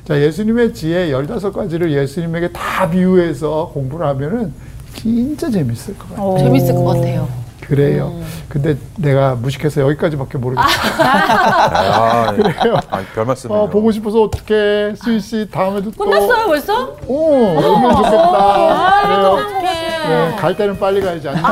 자, 0.04 0.20
예수님의 0.20 0.74
지혜 0.74 1.10
15가지를 1.10 1.90
예수님에게 1.92 2.50
다 2.52 2.90
비유해서 2.90 3.70
공부를 3.72 4.06
하면은 4.08 4.52
진짜 4.94 5.48
재밌을 5.50 5.96
것 5.96 6.08
같아요. 6.10 6.38
재밌을 6.38 6.74
것 6.74 6.84
같아요. 6.84 7.28
그래요. 7.70 8.12
근데 8.48 8.76
내가 8.96 9.36
무식해서 9.36 9.80
여기까지밖에 9.82 10.38
모르겠어. 10.38 10.66
아, 10.98 12.32
그래요. 12.32 12.76
아, 12.90 13.00
별 13.14 13.24
말씀을. 13.24 13.56
어, 13.56 13.68
보고 13.68 13.92
싶어서 13.92 14.22
어떡해. 14.22 14.96
수희 14.96 15.20
씨, 15.20 15.48
다음에도 15.48 15.92
또. 15.92 16.04
끝났어요 16.04 16.46
벌써? 16.48 16.96
오, 17.06 17.14
오면 17.54 17.94
좋겠다. 17.96 19.02
그래요. 19.02 19.20
어떡해. 19.20 19.70
네, 20.08 20.36
갈 20.36 20.56
때는 20.56 20.78
빨리 20.80 21.00
가야지. 21.00 21.28
안녕. 21.28 21.44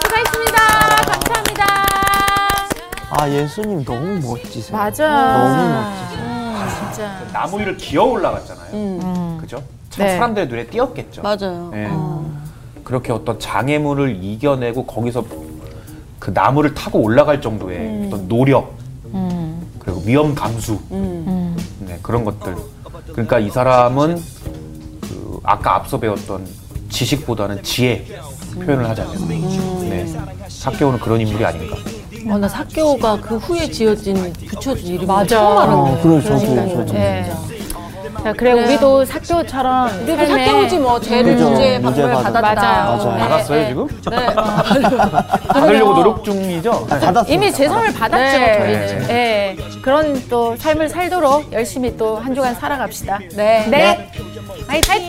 수고하셨습니다. 0.00 0.58
감사합니다. 1.06 1.64
아 3.10 3.28
예수님 3.28 3.84
너무 3.84 4.20
멋지세요. 4.26 4.74
맞아. 4.74 5.06
너무 5.06 5.74
멋지세요. 5.74 6.32
진짜. 6.90 7.10
나무 7.32 7.60
위를 7.60 7.76
기어 7.76 8.04
올라갔잖아요. 8.04 9.36
그죠? 9.38 9.62
참 9.90 10.06
네. 10.06 10.14
사람들의 10.14 10.48
눈에 10.48 10.66
띄었겠죠. 10.68 11.20
맞아요. 11.20 11.68
네. 11.72 11.88
어. 11.90 12.21
그렇게 12.84 13.12
어떤 13.12 13.38
장애물을 13.38 14.22
이겨내고 14.22 14.86
거기서 14.86 15.24
그 16.18 16.30
나무를 16.30 16.74
타고 16.74 17.00
올라갈 17.00 17.40
정도의 17.40 17.78
음. 17.78 18.04
어떤 18.06 18.28
노력 18.28 18.82
그리고 19.78 20.02
위험 20.04 20.34
감수 20.34 20.78
음. 20.92 21.56
네, 21.80 21.98
그런 22.02 22.24
것들 22.24 22.54
그러니까 23.12 23.38
이 23.40 23.50
사람은 23.50 24.16
그 25.00 25.40
아까 25.42 25.74
앞서 25.74 25.98
배웠던 25.98 26.46
지식보다는 26.88 27.62
지혜 27.62 28.06
표현을 28.54 28.88
하자면 28.88 29.16
음. 29.16 29.78
네, 29.88 30.06
사케오는 30.48 31.00
그런 31.00 31.20
인물이 31.20 31.44
아닌가 31.44 31.76
어, 32.28 32.38
나 32.38 32.48
사케오가 32.48 33.20
그 33.20 33.36
후에 33.36 33.68
지어진 33.68 34.32
붙여진 34.46 34.86
이름이 34.86 35.06
맞아. 35.06 35.36
처음 35.36 35.58
알았네. 35.58 35.74
어, 35.74 36.02
그래, 36.02 36.22
저도, 36.22 36.38
그러니까요. 36.38 36.76
저도. 36.76 36.92
네. 36.92 37.32
자, 38.22 38.32
그래 38.32 38.52
우리도 38.52 39.04
사교처럼 39.04 39.88
우리도 40.04 40.16
삶에 40.26 40.44
사태우지 40.46 40.78
뭐 40.78 41.00
죄를 41.00 41.34
그죠. 41.34 41.50
무죄 41.50 41.78
무죄 41.80 42.02
방법을 42.02 42.22
받았다. 42.24 42.40
맞아요. 42.62 42.96
맞아요. 42.96 43.18
받았어요 43.18 43.58
네, 43.60 43.68
지금? 43.68 43.88
네. 44.10 44.26
받으려고 45.48 45.94
노력 45.94 46.24
중이죠? 46.24 46.86
받았습니다. 46.86 47.24
이미 47.28 47.52
죄성을 47.52 47.92
받았죠 47.92 48.38
네. 48.38 48.58
저희는. 48.86 49.10
예. 49.10 49.56
그런 49.82 50.22
또 50.28 50.54
삶을 50.56 50.88
살도록 50.88 51.52
열심히 51.52 51.96
또 51.96 52.12
한 52.22 52.34
주간 52.34 52.54
살아갑시다. 52.54 53.18
네. 53.34 53.66
네. 53.68 54.10
화이팅! 54.68 55.08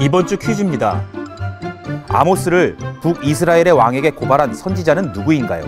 이번 0.00 0.26
주 0.26 0.36
퀴즈입니다. 0.36 1.02
아모스를 2.08 2.76
북이스라엘의 3.02 3.72
왕에게 3.72 4.10
고발한 4.10 4.54
선지자는 4.54 5.12
누구인가요? 5.12 5.64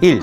1. 0.00 0.22